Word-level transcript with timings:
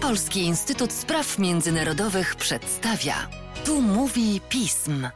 Polski 0.00 0.40
Instytut 0.40 0.92
Spraw 0.92 1.38
Międzynarodowych 1.38 2.36
przedstawia. 2.36 3.14
Tu 3.64 3.82
mówi 3.82 4.40
pism. 4.48 5.08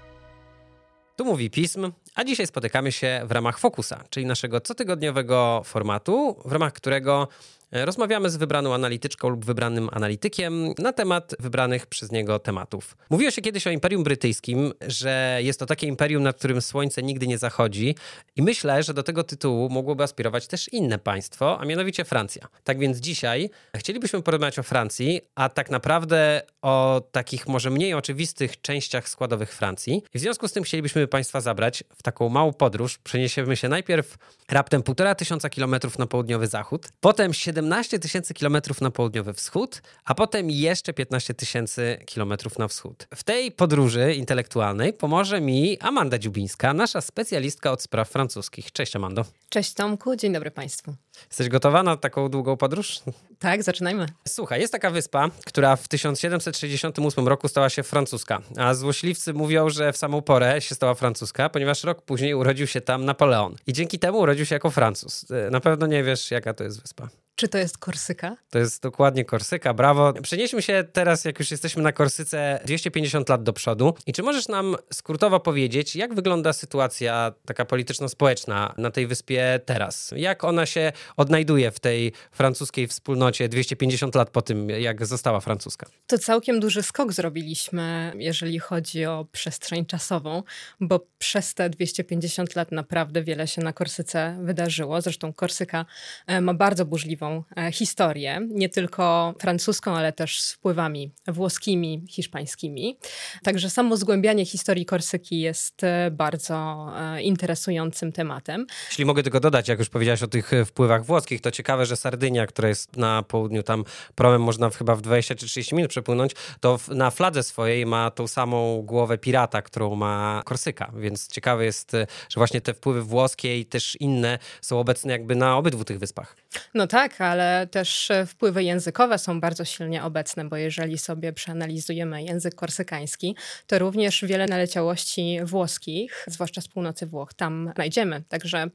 Tu 1.17 1.25
mówi 1.25 1.51
pism, 1.51 1.93
a 2.15 2.25
dzisiaj 2.25 2.47
spotykamy 2.47 2.93
się 2.93 3.21
w 3.25 3.33
ramach 3.33 3.59
Fokusa, 3.59 4.05
czyli 4.11 4.27
naszego 4.27 4.61
cotygodniowego 4.61 5.63
formatu, 5.65 6.37
w 6.45 6.53
ramach 6.53 6.73
którego 6.73 7.29
rozmawiamy 7.73 8.31
z 8.31 8.37
wybraną 8.37 8.75
analityczką 8.75 9.29
lub 9.29 9.45
wybranym 9.45 9.89
analitykiem 9.93 10.75
na 10.79 10.93
temat 10.93 11.35
wybranych 11.39 11.87
przez 11.87 12.13
niego 12.13 12.39
tematów. 12.39 12.97
Mówiło 13.11 13.31
się 13.31 13.43
kiedyś 13.43 13.67
o 13.67 13.71
Imperium 13.71 14.05
Brytyjskim, 14.05 14.73
że 14.87 15.39
jest 15.43 15.61
to 15.61 15.67
takie 15.67 15.87
imperium, 15.87 16.23
nad 16.23 16.37
którym 16.37 16.63
słońce 16.63 17.03
nigdy 17.03 17.27
nie 17.27 17.39
zachodzi 17.39 17.95
i 18.37 18.43
myślę, 18.43 18.83
że 18.83 18.95
do 18.95 19.03
tego 19.03 19.25
tytułu 19.25 19.69
mogłoby 19.69 20.05
aspirować 20.05 20.47
też 20.47 20.69
inne 20.73 20.99
państwo, 20.99 21.61
a 21.61 21.65
mianowicie 21.65 22.05
Francja. 22.05 22.49
Tak 22.65 22.79
więc 22.79 22.99
dzisiaj 22.99 23.51
chcielibyśmy 23.77 24.23
porozmawiać 24.23 24.59
o 24.59 24.63
Francji, 24.63 25.21
a 25.35 25.49
tak 25.49 25.71
naprawdę 25.71 26.43
o 26.63 27.03
takich 27.13 27.49
może 27.49 27.71
mniej 27.71 27.95
oczywistych 27.95 28.61
częściach 28.61 29.09
składowych 29.09 29.55
Francji. 29.55 30.03
I 30.15 30.19
w 30.19 30.21
związku 30.21 30.49
z 30.49 30.53
tym 30.53 30.65
chcielibyśmy 30.65 31.07
Państwa 31.07 31.41
zabrać 31.41 31.85
w 31.97 32.03
taką 32.03 32.29
małą 32.29 32.53
podróż. 32.53 32.99
Przeniesiemy 32.99 33.57
się 33.57 33.69
najpierw 33.69 34.17
raptem 34.51 34.83
półtora 34.83 35.15
tysiąca 35.15 35.51
kilometrów 35.51 35.99
na 35.99 36.07
południowy 36.07 36.47
zachód, 36.47 36.89
potem 37.01 37.35
7 37.35 37.58
17 37.59 37.99
tysięcy 37.99 38.35
kilometrów 38.35 38.81
na 38.81 38.91
południowy 38.91 39.33
wschód, 39.33 39.83
a 40.05 40.15
potem 40.15 40.51
jeszcze 40.51 40.93
15 40.93 41.35
tysięcy 41.35 41.99
kilometrów 42.07 42.59
na 42.59 42.69
wschód. 42.69 43.07
W 43.15 43.25
tej 43.25 43.53
podróży 43.53 44.15
intelektualnej 44.15 44.93
pomoże 44.93 45.41
mi 45.41 45.79
Amanda 45.81 46.19
Dziubińska, 46.19 46.75
nasza 46.75 47.01
specjalistka 47.01 47.73
od 47.73 47.83
spraw 47.83 48.09
francuskich. 48.11 48.73
Cześć 48.73 48.97
Amando. 48.97 49.25
Cześć 49.49 49.75
Tomku, 49.75 50.17
dzień 50.17 50.33
dobry 50.33 50.51
Państwu. 50.51 50.95
Jesteś 51.29 51.49
gotowa 51.49 51.83
na 51.83 51.97
taką 51.97 52.29
długą 52.29 52.57
podróż? 52.57 53.01
Tak, 53.39 53.63
zaczynajmy. 53.63 54.07
Słuchaj, 54.29 54.61
jest 54.61 54.73
taka 54.73 54.91
wyspa, 54.91 55.31
która 55.47 55.77
w 55.77 55.89
1768 55.89 57.29
roku 57.29 57.49
stała 57.49 57.71
się 57.71 57.83
francuska, 57.83 58.43
a 58.57 58.75
złośliwcy 58.75 59.35
mówią, 59.35 59.71
że 59.71 59.93
w 59.93 59.97
samą 59.97 60.23
porę 60.23 60.61
się 60.61 60.75
stała 60.75 60.95
francuska, 60.95 61.49
ponieważ 61.49 61.85
rok 61.85 62.03
później 62.03 62.35
urodził 62.35 62.67
się 62.67 62.81
tam 62.81 63.05
Napoleon. 63.05 63.57
I 63.67 63.73
dzięki 63.73 63.99
temu 63.99 64.19
urodził 64.19 64.47
się 64.47 64.55
jako 64.55 64.71
Francuz. 64.71 65.27
Na 65.51 65.61
pewno 65.61 65.87
nie 65.87 66.05
wiesz, 66.05 66.31
jaka 66.31 66.55
to 66.55 66.65
jest 66.65 66.83
wyspa. 66.83 67.09
Czy 67.39 67.49
to 67.49 67.59
jest 67.59 67.79
Korsyka? 67.79 68.37
To 68.51 68.59
jest 68.59 68.83
dokładnie 68.83 69.25
Korsyka, 69.25 69.75
brawo. 69.75 70.13
Przenieśmy 70.23 70.63
się 70.63 70.85
teraz, 70.93 71.25
jak 71.25 71.39
już 71.39 71.51
jesteśmy 71.51 71.83
na 71.83 71.93
Korsyce, 71.93 72.61
250 72.65 73.29
lat 73.29 73.43
do 73.43 73.53
przodu. 73.53 73.95
I 74.07 74.13
czy 74.13 74.23
możesz 74.23 74.49
nam 74.49 74.77
skrótowo 74.93 75.41
powiedzieć, 75.41 75.97
jak 75.97 76.15
wygląda 76.15 76.53
sytuacja 76.53 77.33
taka 77.47 77.65
polityczno-społeczna 77.65 78.75
na 78.79 78.91
tej 78.91 79.07
wyspie 79.07 79.61
teraz? 79.65 80.15
Jak 80.17 80.45
ona 80.45 80.67
się 80.67 80.93
odnajduje 81.17 81.71
w 81.71 81.81
tej 81.81 82.13
francuskiej 82.33 82.87
wspólnocie 82.87 83.49
250 83.49 84.15
lat 84.15 84.31
po 84.31 84.43
tym, 84.43 84.71
jak 84.71 85.07
została 85.07 85.41
francuska? 85.41 85.87
To 86.07 86.19
całkiem 86.19 86.61
duży 86.61 86.83
skok 86.83 87.13
zrobiliśmy, 87.13 88.13
jeżeli 88.17 88.59
chodzi 88.59 89.05
o 89.07 89.27
przestrzeń 89.33 89.87
czasową, 89.87 90.43
bo 90.81 91.07
przez 91.19 91.55
te 91.55 91.71
250 91.71 92.57
lat 92.57 92.73
naprawdę 92.73 93.23
wiele 93.23 93.47
się 93.47 93.63
na 93.63 93.73
Korsyce 93.73 94.39
wydarzyło. 94.43 95.01
Zresztą 95.01 95.33
Korsyka 95.33 95.87
e, 96.27 96.41
ma 96.41 96.55
bardzo 96.55 96.85
burzliwą 96.85 97.28
E, 97.57 97.73
historię, 97.73 98.41
nie 98.51 98.69
tylko 98.69 99.35
francuską, 99.41 99.97
ale 99.97 100.13
też 100.13 100.41
z 100.41 100.53
wpływami 100.53 101.13
włoskimi, 101.27 102.05
hiszpańskimi. 102.09 102.99
Także 103.43 103.71
samo 103.71 103.97
zgłębianie 103.97 104.47
historii 104.47 104.87
Korsyki 104.87 105.41
jest 105.41 105.85
e, 105.85 106.11
bardzo 106.11 106.87
e, 106.97 107.23
interesującym 107.23 108.13
tematem. 108.13 108.67
Jeśli 108.89 109.05
mogę 109.05 109.23
tylko 109.23 109.41
dodać, 109.41 109.69
jak 109.69 109.79
już 109.79 109.89
powiedziałaś 109.89 110.23
o 110.23 110.27
tych 110.27 110.51
wpływach 110.67 111.05
włoskich, 111.05 111.41
to 111.41 111.51
ciekawe, 111.51 111.87
że 111.87 111.97
Sardynia, 111.97 112.47
która 112.47 112.69
jest 112.69 112.97
na 112.97 113.23
południu, 113.23 113.63
tam 113.63 113.85
promem 114.15 114.43
można 114.43 114.71
chyba 114.71 114.95
w 114.95 115.03
20 115.03 115.35
czy 115.35 115.47
30 115.47 115.75
minut 115.75 115.91
przepłynąć, 115.91 116.33
to 116.61 116.79
na 116.89 117.11
fladze 117.11 117.43
swojej 117.43 117.87
ma 117.87 118.11
tą 118.11 118.27
samą 118.27 118.83
głowę 118.83 119.19
pirata, 119.19 119.63
którą 119.63 119.95
ma 119.95 120.43
Korsyka, 120.45 120.93
więc 120.97 121.29
ciekawe 121.29 121.65
jest, 121.65 121.93
że 122.29 122.35
właśnie 122.37 122.61
te 122.61 122.75
wpływy 122.75 123.03
włoskie 123.03 123.59
i 123.59 123.67
też 123.67 123.97
inne 124.01 124.39
są 124.61 124.81
obecne 124.81 125.13
jakby 125.13 125.35
na 125.37 125.57
obydwu 125.57 125.85
tych 125.85 125.99
wyspach. 125.99 126.37
No 126.75 126.87
tak, 126.87 127.21
ale 127.21 127.67
też 127.71 128.11
e, 128.11 128.27
wpływy 128.27 128.65
językowe 128.65 129.19
są 129.19 129.41
bardzo 129.41 129.65
silnie 129.65 130.05
obecne, 130.05 130.45
bo 130.45 130.57
jeżeli 130.57 130.99
sobie 130.99 131.33
przeanalizujemy 131.33 132.23
język 132.23 132.55
korsykański, 132.55 133.37
to 133.67 133.79
również 133.79 134.25
wiele 134.25 134.47
naleciałości 134.47 135.39
włoskich, 135.45 136.25
zwłaszcza 136.27 136.61
z 136.61 136.69
północy 136.69 137.07
Włoch, 137.07 137.35
tam 137.35 137.73
znajdziemy. 137.75 138.23
Także 138.29 138.67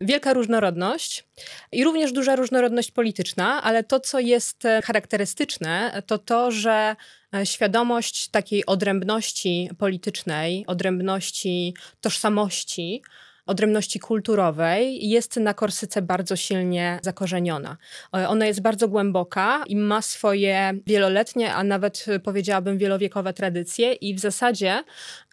wielka 0.00 0.32
różnorodność 0.32 1.24
i 1.72 1.84
również 1.84 2.12
duża 2.12 2.36
różnorodność 2.36 2.90
polityczna, 2.90 3.62
ale 3.62 3.84
to, 3.84 4.00
co 4.00 4.18
jest 4.18 4.64
e, 4.64 4.82
charakterystyczne, 4.82 6.02
to 6.06 6.18
to, 6.18 6.50
że 6.50 6.96
e, 7.34 7.46
świadomość 7.46 8.28
takiej 8.28 8.66
odrębności 8.66 9.70
politycznej, 9.78 10.64
odrębności 10.66 11.74
tożsamości, 12.00 13.02
odrębności 13.48 14.00
kulturowej 14.00 15.08
jest 15.08 15.36
na 15.36 15.54
Korsyce 15.54 16.02
bardzo 16.02 16.36
silnie 16.36 16.98
zakorzeniona. 17.02 17.76
E, 18.16 18.28
ona 18.28 18.46
jest 18.46 18.62
bardzo 18.62 18.88
głęboka 18.88 19.64
i 19.66 19.76
ma 19.76 20.02
swoje 20.02 20.72
wieloletnie, 20.86 21.54
a 21.54 21.64
nawet 21.64 22.06
powiedziałabym 22.24 22.78
wielowiekowe 22.78 23.32
tradycje 23.32 23.92
i 23.92 24.14
w 24.14 24.18
zasadzie 24.18 24.84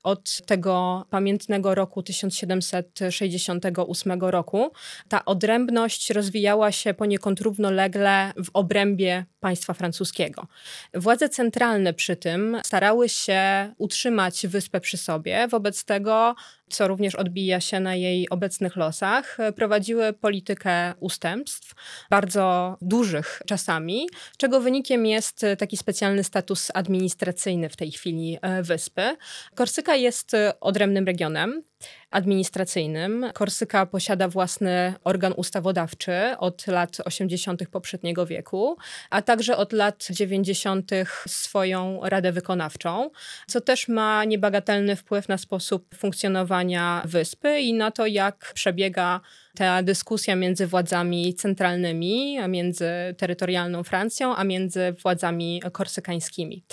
od 0.06 0.42
tego 0.46 1.06
pamiętnego 1.10 1.76
roku 1.76 2.04
1768 2.04 4.22
roku 4.22 4.72
ta 5.10 5.26
odrębność 5.26 6.10
rozwijała 6.10 6.72
się 6.72 6.94
poniekąd 6.94 7.42
równolegle 7.42 8.34
w 8.46 8.50
obrębie 8.54 9.26
państwa 9.40 9.74
francuskiego. 9.74 10.48
Władze 10.94 11.30
centralne 11.30 11.94
przy 11.94 12.16
tym 12.16 12.58
starały 12.66 13.10
się 13.10 13.74
utrzymać 13.78 14.48
wyspę 14.48 14.82
przy 14.82 14.98
sobie, 14.98 15.48
wobec 15.48 15.86
tego 15.86 16.36
co 16.70 16.88
również 16.88 17.16
odbija 17.16 17.62
się 17.62 17.80
na 17.80 17.96
jej 17.96 18.30
obecnych 18.30 18.76
losach, 18.76 19.38
prowadziły 19.56 20.14
politykę 20.14 20.94
ustępstw, 21.00 21.74
bardzo 22.10 22.78
dużych 22.82 23.42
czasami, 23.46 24.10
czego 24.38 24.62
wynikiem 24.62 25.06
jest 25.06 25.46
taki 25.58 25.78
specjalny 25.78 26.24
status 26.24 26.72
administracyjny 26.74 27.70
w 27.70 27.76
tej 27.76 27.92
chwili 27.92 28.38
e, 28.42 28.64
wyspy. 28.64 29.18
Korsyka 29.56 29.95
jest 29.96 30.34
y, 30.34 30.60
odrębnym 30.60 31.06
regionem 31.06 31.64
administracyjnym. 32.12 33.26
Korsyka 33.34 33.86
posiada 33.86 34.28
własny 34.28 34.94
organ 35.04 35.34
ustawodawczy 35.38 36.14
od 36.40 36.68
lat 36.68 36.98
80. 37.06 37.68
poprzedniego 37.70 38.26
wieku, 38.26 38.78
a 39.10 39.22
także 39.22 39.58
od 39.58 39.74
lat 39.74 40.08
90. 40.10 40.92
swoją 41.28 42.00
Radę 42.04 42.32
Wykonawczą, 42.32 43.10
co 43.48 43.62
też 43.62 43.88
ma 43.88 44.26
niebagatelny 44.26 44.96
wpływ 44.96 45.28
na 45.28 45.38
sposób 45.38 45.96
funkcjonowania 45.96 47.02
wyspy 47.06 47.60
i 47.60 47.74
na 47.74 47.92
to, 47.92 48.06
jak 48.06 48.52
przebiega 48.54 49.22
ta 49.56 49.84
dyskusja 49.84 50.36
między 50.36 50.68
władzami 50.68 51.34
centralnymi, 51.34 52.40
a 52.40 52.48
między 52.48 52.86
terytorialną 53.18 53.84
Francją, 53.84 54.36
a 54.36 54.44
między 54.44 54.96
władzami 55.04 55.62
korsykańskimi. 55.72 56.64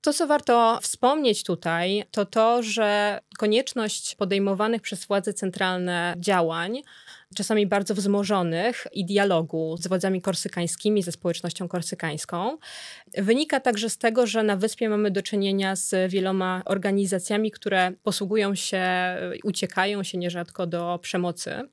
To, 0.00 0.12
co 0.12 0.26
warto 0.26 0.78
wspomnieć 0.82 1.44
tutaj, 1.44 2.04
to 2.10 2.26
to, 2.26 2.62
że 2.62 3.20
konieczność 3.38 4.14
podejmowanych 4.14 4.82
przez 4.82 5.06
władze 5.06 5.34
centralne 5.34 6.14
działań 6.18 6.82
czasami 7.34 7.66
bardzo 7.66 7.94
wzmożonych 7.94 8.86
i 8.92 9.04
dialogu 9.04 9.76
z 9.80 9.86
władzami 9.86 10.22
korsykańskimi, 10.22 11.02
ze 11.02 11.12
społecznością 11.12 11.68
korsykańską. 11.68 12.58
Wynika 13.18 13.60
także 13.60 13.90
z 13.90 13.98
tego, 13.98 14.26
że 14.26 14.42
na 14.42 14.56
wyspie 14.56 14.88
mamy 14.88 15.10
do 15.10 15.22
czynienia 15.22 15.76
z 15.76 16.10
wieloma 16.12 16.62
organizacjami, 16.64 17.50
które 17.50 17.92
posługują 18.02 18.54
się, 18.54 18.84
uciekają 19.44 20.02
się 20.02 20.18
nierzadko 20.18 20.66
do 20.66 20.98
przemocy 21.02 21.68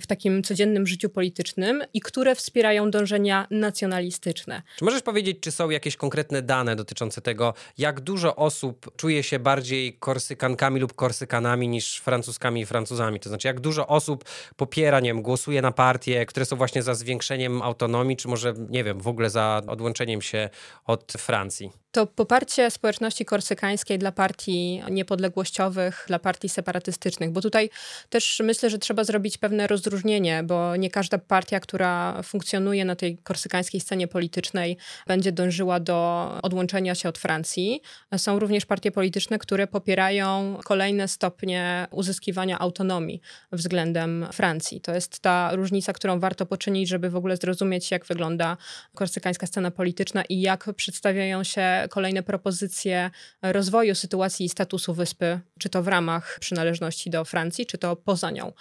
w 0.00 0.06
takim 0.06 0.42
codziennym 0.42 0.86
życiu 0.86 1.08
politycznym 1.08 1.82
i 1.94 2.00
które 2.00 2.34
wspierają 2.34 2.90
dążenia 2.90 3.46
nacjonalistyczne. 3.50 4.62
Czy 4.78 4.84
możesz 4.84 5.02
powiedzieć, 5.02 5.36
czy 5.40 5.50
są 5.50 5.70
jakieś 5.70 5.96
konkretne 5.96 6.42
dane 6.42 6.76
dotyczące 6.76 7.20
tego, 7.20 7.54
jak 7.78 8.00
dużo 8.00 8.36
osób 8.36 8.96
czuje 8.96 9.22
się 9.22 9.38
bardziej 9.38 9.98
korsykankami 9.98 10.80
lub 10.80 10.94
korsykanami 10.94 11.68
niż 11.68 11.96
francuskami 11.96 12.60
i 12.60 12.66
francuzami? 12.66 13.20
To 13.20 13.28
znaczy, 13.28 13.48
jak 13.48 13.60
dużo 13.60 13.86
osób 13.86 14.24
popiera 14.56 14.91
nie 15.00 15.10
wiem, 15.10 15.22
głosuje 15.22 15.62
na 15.62 15.72
partie, 15.72 16.26
które 16.26 16.46
są 16.46 16.56
właśnie 16.56 16.82
za 16.82 16.94
zwiększeniem 16.94 17.62
autonomii, 17.62 18.16
czy 18.16 18.28
może, 18.28 18.54
nie 18.68 18.84
wiem, 18.84 19.00
w 19.00 19.08
ogóle 19.08 19.30
za 19.30 19.62
odłączeniem 19.66 20.22
się 20.22 20.50
od 20.86 21.12
Francji? 21.12 21.81
To 21.92 22.06
poparcie 22.06 22.70
społeczności 22.70 23.24
korsykańskiej 23.24 23.98
dla 23.98 24.12
partii 24.12 24.82
niepodległościowych, 24.90 26.04
dla 26.08 26.18
partii 26.18 26.48
separatystycznych, 26.48 27.30
bo 27.30 27.40
tutaj 27.40 27.70
też 28.10 28.40
myślę, 28.44 28.70
że 28.70 28.78
trzeba 28.78 29.04
zrobić 29.04 29.38
pewne 29.38 29.66
rozróżnienie, 29.66 30.42
bo 30.42 30.76
nie 30.76 30.90
każda 30.90 31.18
partia, 31.18 31.60
która 31.60 32.22
funkcjonuje 32.22 32.84
na 32.84 32.96
tej 32.96 33.18
korsykańskiej 33.18 33.80
scenie 33.80 34.08
politycznej, 34.08 34.76
będzie 35.06 35.32
dążyła 35.32 35.80
do 35.80 36.28
odłączenia 36.42 36.94
się 36.94 37.08
od 37.08 37.18
Francji. 37.18 37.80
Są 38.16 38.38
również 38.38 38.66
partie 38.66 38.90
polityczne, 38.90 39.38
które 39.38 39.66
popierają 39.66 40.58
kolejne 40.64 41.08
stopnie 41.08 41.86
uzyskiwania 41.90 42.58
autonomii 42.58 43.20
względem 43.52 44.26
Francji. 44.32 44.80
To 44.80 44.94
jest 44.94 45.20
ta 45.20 45.50
różnica, 45.54 45.92
którą 45.92 46.20
warto 46.20 46.46
poczynić, 46.46 46.88
żeby 46.88 47.10
w 47.10 47.16
ogóle 47.16 47.36
zrozumieć, 47.36 47.90
jak 47.90 48.06
wygląda 48.06 48.56
korsykańska 48.94 49.46
scena 49.46 49.70
polityczna 49.70 50.24
i 50.28 50.40
jak 50.40 50.74
przedstawiają 50.76 51.44
się 51.44 51.81
kolejne 51.90 52.22
propozycje 52.22 53.10
rozwoju 53.42 53.94
sytuacji 53.94 54.46
i 54.46 54.48
statusu 54.48 54.94
wyspy, 54.94 55.40
czy 55.58 55.68
to 55.68 55.82
w 55.82 55.88
ramach 55.88 56.36
przynależności 56.40 57.10
do 57.10 57.24
Francji, 57.24 57.66
czy 57.66 57.78
to 57.78 57.96
poza 57.96 58.30
nią. 58.30 58.52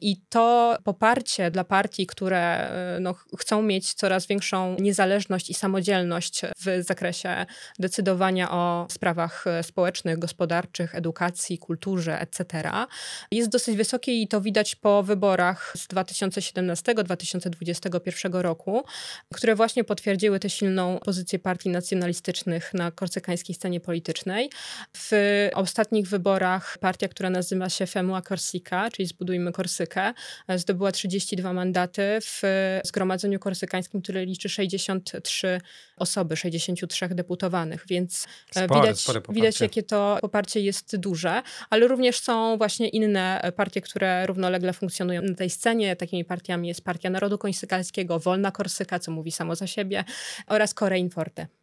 I 0.00 0.16
to 0.28 0.76
poparcie 0.84 1.50
dla 1.50 1.64
partii, 1.64 2.06
które 2.06 2.38
e, 2.38 3.00
no, 3.00 3.14
chcą 3.38 3.62
mieć 3.62 3.94
coraz 3.94 4.26
większą 4.26 4.76
niezależność 4.78 5.50
i 5.50 5.54
samodzielność 5.54 6.42
w 6.42 6.78
zakresie 6.80 7.46
decydowania 7.78 8.50
o 8.50 8.86
sprawach 8.90 9.44
społecznych, 9.62 10.18
gospodarczych, 10.18 10.94
edukacji, 10.94 11.58
kulturze, 11.58 12.20
etc., 12.20 12.70
jest 13.30 13.50
dosyć 13.50 13.76
wysokie 13.76 14.22
i 14.22 14.28
to 14.28 14.40
widać 14.40 14.76
po 14.76 15.02
wyborach 15.02 15.72
z 15.76 15.88
2017-2021 15.88 18.40
roku, 18.40 18.84
które 19.34 19.54
właśnie 19.54 19.84
potwierdziły 19.84 20.40
tę 20.40 20.50
silną 20.50 20.98
pozycję 21.04 21.38
partii 21.38 21.68
nacjonalistycznych 21.68 22.67
na 22.74 22.90
korsykańskiej 22.90 23.54
scenie 23.54 23.80
politycznej. 23.80 24.50
W 24.96 25.12
ostatnich 25.54 26.08
wyborach 26.08 26.78
partia, 26.78 27.08
która 27.08 27.30
nazywa 27.30 27.68
się 27.68 27.86
Femua 27.86 28.22
Corsica, 28.22 28.90
czyli 28.90 29.08
Zbudujmy 29.08 29.52
Korsykę, 29.52 30.14
zdobyła 30.56 30.92
32 30.92 31.52
mandaty 31.52 32.02
w 32.20 32.42
Zgromadzeniu 32.84 33.38
Korsykańskim, 33.38 34.02
które 34.02 34.24
liczy 34.24 34.48
63 34.48 35.60
osoby, 35.96 36.36
63 36.36 37.08
deputowanych, 37.08 37.84
więc 37.88 38.26
e, 38.56 38.64
spore, 38.64 38.80
widać, 38.80 39.00
spore 39.00 39.20
widać, 39.28 39.60
jakie 39.60 39.82
to 39.82 40.18
poparcie 40.20 40.60
jest 40.60 40.96
duże, 40.96 41.42
ale 41.70 41.88
również 41.88 42.20
są 42.20 42.58
właśnie 42.58 42.88
inne 42.88 43.52
partie, 43.56 43.80
które 43.80 44.26
równolegle 44.26 44.72
funkcjonują 44.72 45.22
na 45.22 45.34
tej 45.34 45.50
scenie. 45.50 45.96
Takimi 45.96 46.24
partiami 46.24 46.68
jest 46.68 46.84
Partia 46.84 47.10
Narodu 47.10 47.38
Korsykańskiego, 47.38 48.18
Wolna 48.18 48.50
Korsyka, 48.50 48.98
co 48.98 49.10
mówi 49.10 49.32
samo 49.32 49.54
za 49.54 49.66
siebie, 49.66 50.04
oraz 50.46 50.74
Korein 50.74 51.10
Forte. 51.10 51.57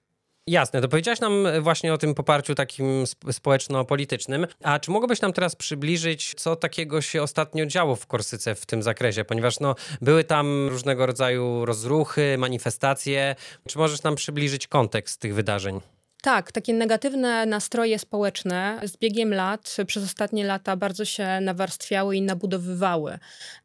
Jasne, 0.48 0.82
to 0.82 0.88
powiedziałaś 0.88 1.20
nam 1.20 1.48
właśnie 1.62 1.94
o 1.94 1.98
tym 1.98 2.14
poparciu 2.14 2.56
takim 2.56 3.04
społeczno-politycznym. 3.32 4.48
A 4.64 4.80
czy 4.80 4.92
mogłabyś 4.92 5.22
nam 5.22 5.34
teraz 5.34 5.56
przybliżyć, 5.56 6.34
co 6.38 6.56
takiego 6.56 7.02
się 7.02 7.24
ostatnio 7.24 7.66
działo 7.66 7.96
w 7.96 8.08
Korsyce 8.08 8.56
w 8.56 8.66
tym 8.66 8.84
zakresie? 8.84 9.26
Ponieważ 9.26 9.60
no, 9.60 9.76
były 10.02 10.24
tam 10.24 10.68
różnego 10.70 11.06
rodzaju 11.06 11.66
rozruchy, 11.66 12.38
manifestacje. 12.38 13.36
Czy 13.68 13.78
możesz 13.78 14.04
nam 14.04 14.16
przybliżyć 14.16 14.68
kontekst 14.68 15.20
tych 15.22 15.36
wydarzeń? 15.36 15.82
Tak, 16.26 16.52
takie 16.52 16.74
negatywne 16.74 17.46
nastroje 17.46 18.00
społeczne 18.00 18.80
z 18.84 18.98
biegiem 18.98 19.34
lat, 19.34 19.78
przez 19.88 20.04
ostatnie 20.04 20.46
lata 20.46 20.76
bardzo 20.76 21.06
się 21.06 21.42
nawarstwiały 21.42 22.16
i 22.16 22.22
nabudowywały. 22.22 23.20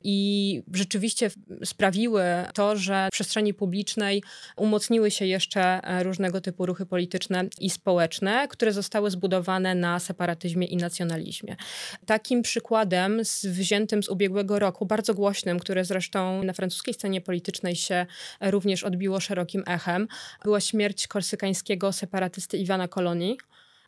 I 0.05 0.63
rzeczywiście 0.75 1.31
sprawiły 1.65 2.23
to, 2.55 2.77
że 2.77 3.09
w 3.09 3.13
przestrzeni 3.13 3.55
publicznej 3.55 4.23
umocniły 4.57 5.11
się 5.11 5.27
jeszcze 5.27 5.61
e, 5.61 6.03
różnego 6.03 6.41
typu 6.41 6.67
ruchy 6.67 6.87
polityczne 6.87 7.45
i 7.61 7.71
społeczne, 7.71 8.49
które 8.49 8.73
zostały 8.73 9.11
zbudowane 9.11 9.75
na 9.75 9.99
separatyzmie 9.99 10.67
i 10.67 10.77
nacjonalizmie. 10.77 11.57
Takim 12.07 12.43
przykładem 12.43 13.25
z, 13.25 13.47
wziętym 13.47 14.03
z 14.03 14.09
ubiegłego 14.09 14.59
roku, 14.59 14.87
bardzo 14.87 15.15
głośnym, 15.15 15.59
które 15.59 15.85
zresztą 15.85 16.45
na 16.45 16.53
francuskiej 16.53 16.95
scenie 16.95 17.21
politycznej 17.21 17.77
się 17.77 18.07
również 18.41 18.85
odbiło 18.85 19.21
szerokim 19.21 19.63
echem, 19.67 20.09
była 20.45 20.61
śmierć 20.61 21.07
korsykańskiego 21.07 21.93
separatysty 21.93 22.50
Iwana 22.55 22.89
Kolonii, 22.89 23.39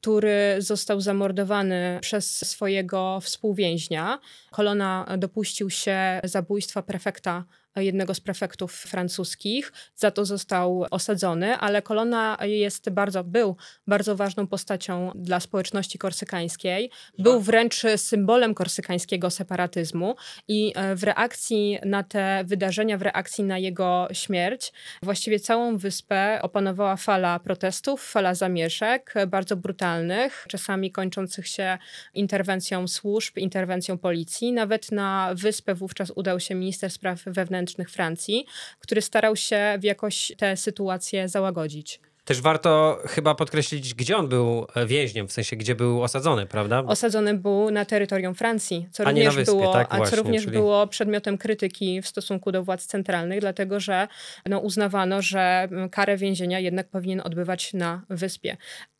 który 0.01 0.57
został 0.59 1.01
zamordowany 1.01 1.99
przez 2.01 2.49
swojego 2.51 3.21
współwięźnia. 3.21 4.19
Kolona 4.51 5.07
dopuścił 5.19 5.71
się 5.71 6.21
zabójstwa 6.25 6.83
prefekta 6.83 7.45
jednego 7.77 8.15
z 8.15 8.21
prefektów 8.21 8.73
francuskich. 8.73 9.73
Za 9.95 10.11
to 10.11 10.25
został 10.25 10.87
osadzony, 10.91 11.57
ale 11.57 11.83
Kolona 11.83 12.39
jest 12.43 12.91
bardzo, 12.91 13.25
był 13.25 13.57
bardzo 13.87 14.17
ważną 14.17 14.47
postacią 14.47 15.13
dla 15.15 15.41
społeczności 15.41 15.99
korsykańskiej. 15.99 16.91
Był 17.19 17.41
wręcz 17.41 17.83
symbolem 17.97 18.55
korsykańskiego 18.55 19.31
separatyzmu 19.31 20.17
i 20.49 20.73
e, 20.75 20.97
w 20.97 21.03
reakcji 21.03 21.79
na 21.85 22.03
te 22.03 22.45
wydarzenia, 22.47 22.99
w 22.99 23.03
reakcji 23.03 23.45
na 23.45 23.59
jego 23.59 24.09
śmierć, 24.13 24.73
właściwie 25.03 25.41
całą 25.41 25.77
wyspę 25.77 26.39
opanowała 26.43 26.97
fala 26.97 27.41
protestów, 27.41 28.03
fala 28.03 28.35
zamieszek, 28.35 29.15
bardzo 29.27 29.57
brutalnych, 29.57 30.47
czasami 30.49 30.93
kończących 30.93 31.49
się 31.49 31.79
interwencją 32.15 32.89
służb, 32.89 33.37
interwencją 33.37 33.99
policji. 33.99 34.53
Nawet 34.53 34.93
na 34.93 35.31
wyspę 35.35 35.75
wówczas 35.75 36.13
udał 36.17 36.41
się 36.41 36.55
minister 36.55 36.91
spraw 36.91 37.23
wewnętrznych 37.27 37.62
wewnętrznych 37.63 37.91
Francji, 37.91 38.47
który 38.79 39.03
starał 39.03 39.37
się 39.37 39.79
w 39.79 39.85
jakoś 39.85 40.33
tę 40.39 40.57
sytuację 40.57 41.29
załagodzić. 41.29 42.01
Też 42.25 42.41
warto 42.41 42.99
chyba 43.07 43.35
podkreślić, 43.35 43.95
gdzie 43.95 44.17
on 44.17 44.29
był 44.29 44.67
więźniem, 44.87 45.29
w 45.29 45.33
sensie 45.33 45.57
gdzie 45.57 45.75
był 45.75 46.03
osadzony, 46.03 46.47
prawda? 46.47 46.79
Osadzony 46.79 47.35
był 47.35 47.71
na 47.71 47.85
terytorium 47.85 48.35
Francji, 48.35 48.89
co 48.93 49.05
również, 49.05 49.35
wyspie, 49.37 49.53
było, 49.53 49.73
tak? 49.73 49.89
Właśnie, 49.89 50.17
co 50.17 50.23
również 50.23 50.43
czyli... 50.45 50.57
było 50.57 50.87
przedmiotem 50.87 51.39
krytyki 51.39 52.03
w 52.03 52.09
stosunku 52.09 52.53
do 52.53 52.63
władz 52.63 52.87
centralnych, 52.87 53.41
dlatego 53.41 53.81
że 53.81 54.09
no, 54.47 54.59
uznawano, 54.59 55.23
że 55.23 55.69
karę 55.91 56.17
więzienia 56.17 56.59
jednak 56.59 56.89
powinien 56.89 57.21
odbywać 57.25 57.75
na 57.75 58.03
wyspie. 58.11 58.57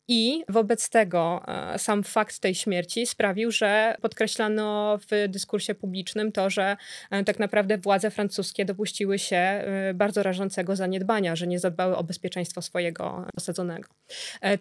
I 0.07 0.43
wobec 0.49 0.89
tego 0.89 1.43
e, 1.47 1.79
sam 1.79 2.03
fakt 2.03 2.39
tej 2.39 2.55
śmierci 2.55 3.05
sprawił, 3.05 3.51
że 3.51 3.95
podkreślano 4.01 4.99
w 5.11 5.29
dyskursie 5.29 5.75
publicznym 5.75 6.31
to, 6.31 6.49
że 6.49 6.77
e, 7.11 7.23
tak 7.23 7.39
naprawdę 7.39 7.77
władze 7.77 8.11
francuskie 8.11 8.65
dopuściły 8.65 9.19
się 9.19 9.35
e, 9.35 9.93
bardzo 9.93 10.23
rażącego 10.23 10.75
zaniedbania, 10.75 11.35
że 11.35 11.47
nie 11.47 11.59
zadbały 11.59 11.97
o 11.97 12.03
bezpieczeństwo 12.03 12.61
swojego 12.61 13.25
osadzonego. 13.37 13.89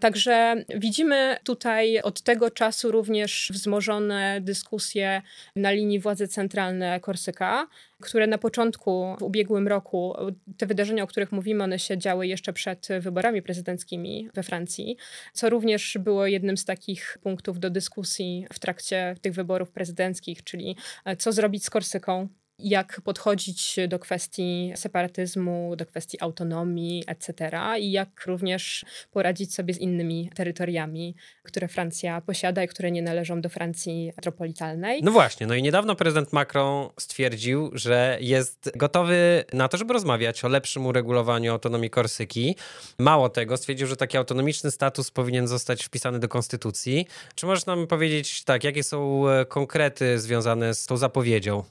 Także 0.00 0.64
widzimy 0.74 1.36
tutaj 1.44 2.00
od 2.00 2.22
tego 2.22 2.50
czasu 2.50 2.90
również 2.90 3.50
wzmożone 3.54 4.40
dyskusje 4.40 5.22
na 5.56 5.70
linii 5.70 6.00
władze 6.00 6.28
centralne 6.28 7.00
Korsyka, 7.00 7.66
które 8.02 8.26
na 8.26 8.38
początku 8.38 9.16
w 9.18 9.22
ubiegłym 9.22 9.68
roku, 9.68 10.14
te 10.56 10.66
wydarzenia, 10.66 11.02
o 11.02 11.06
których 11.06 11.32
mówimy, 11.32 11.64
one 11.64 11.78
się 11.78 11.98
działy 11.98 12.26
jeszcze 12.26 12.52
przed 12.52 12.88
wyborami 13.00 13.42
prezydenckimi 13.42 14.28
we 14.34 14.42
Francji, 14.42 14.96
co 15.32 15.50
również 15.50 15.98
było 16.00 16.26
jednym 16.26 16.56
z 16.56 16.64
takich 16.64 17.18
punktów 17.22 17.60
do 17.60 17.70
dyskusji 17.70 18.46
w 18.52 18.58
trakcie 18.58 19.14
tych 19.20 19.34
wyborów 19.34 19.70
prezydenckich, 19.70 20.44
czyli 20.44 20.76
co 21.18 21.32
zrobić 21.32 21.64
z 21.64 21.70
Korsyką, 21.70 22.28
jak 22.62 23.00
podchodzić 23.04 23.76
do 23.88 23.98
kwestii 23.98 24.72
separatyzmu, 24.76 25.76
do 25.76 25.86
kwestii 25.86 26.20
autonomii, 26.20 27.04
etc. 27.06 27.50
i 27.80 27.92
jak 27.92 28.26
również 28.26 28.84
poradzić 29.10 29.54
sobie 29.54 29.74
z 29.74 29.78
innymi 29.78 30.30
terytoriami, 30.34 31.14
które 31.42 31.68
Francja 31.68 32.20
posiada 32.20 32.64
i 32.64 32.68
które 32.68 32.90
nie 32.90 33.02
należą 33.02 33.40
do 33.40 33.48
Francji 33.48 34.12
metropolitalnej. 34.16 35.02
No 35.02 35.10
właśnie, 35.10 35.46
no 35.46 35.54
i 35.54 35.62
niedawno 35.62 35.96
prezydent 35.96 36.32
Macron 36.32 36.88
stwierdził, 37.00 37.70
że 37.72 38.18
jest 38.20 38.72
gotowy 38.76 39.44
na 39.52 39.68
to, 39.68 39.76
żeby 39.76 39.92
rozmawiać 39.92 40.44
o 40.44 40.48
lepszym 40.48 40.86
uregulowaniu 40.86 41.52
autonomii 41.52 41.90
Korsyki. 41.90 42.56
Mało 42.98 43.28
tego, 43.28 43.56
stwierdził, 43.56 43.86
że 43.86 43.96
taki 43.96 44.16
autonomiczny 44.16 44.70
status 44.70 45.10
powinien 45.10 45.48
zostać 45.48 45.84
wpisany 45.84 46.18
do 46.18 46.28
konstytucji. 46.28 47.06
Czy 47.34 47.46
możesz 47.46 47.66
nam 47.66 47.86
powiedzieć, 47.86 48.44
tak, 48.44 48.64
jakie 48.64 48.82
są 48.82 49.28
e, 49.28 49.44
konkrety 49.44 50.20
związane 50.20 50.74
z 50.74 50.86
tą 50.86 50.96
zapowiedzią? 50.96 51.64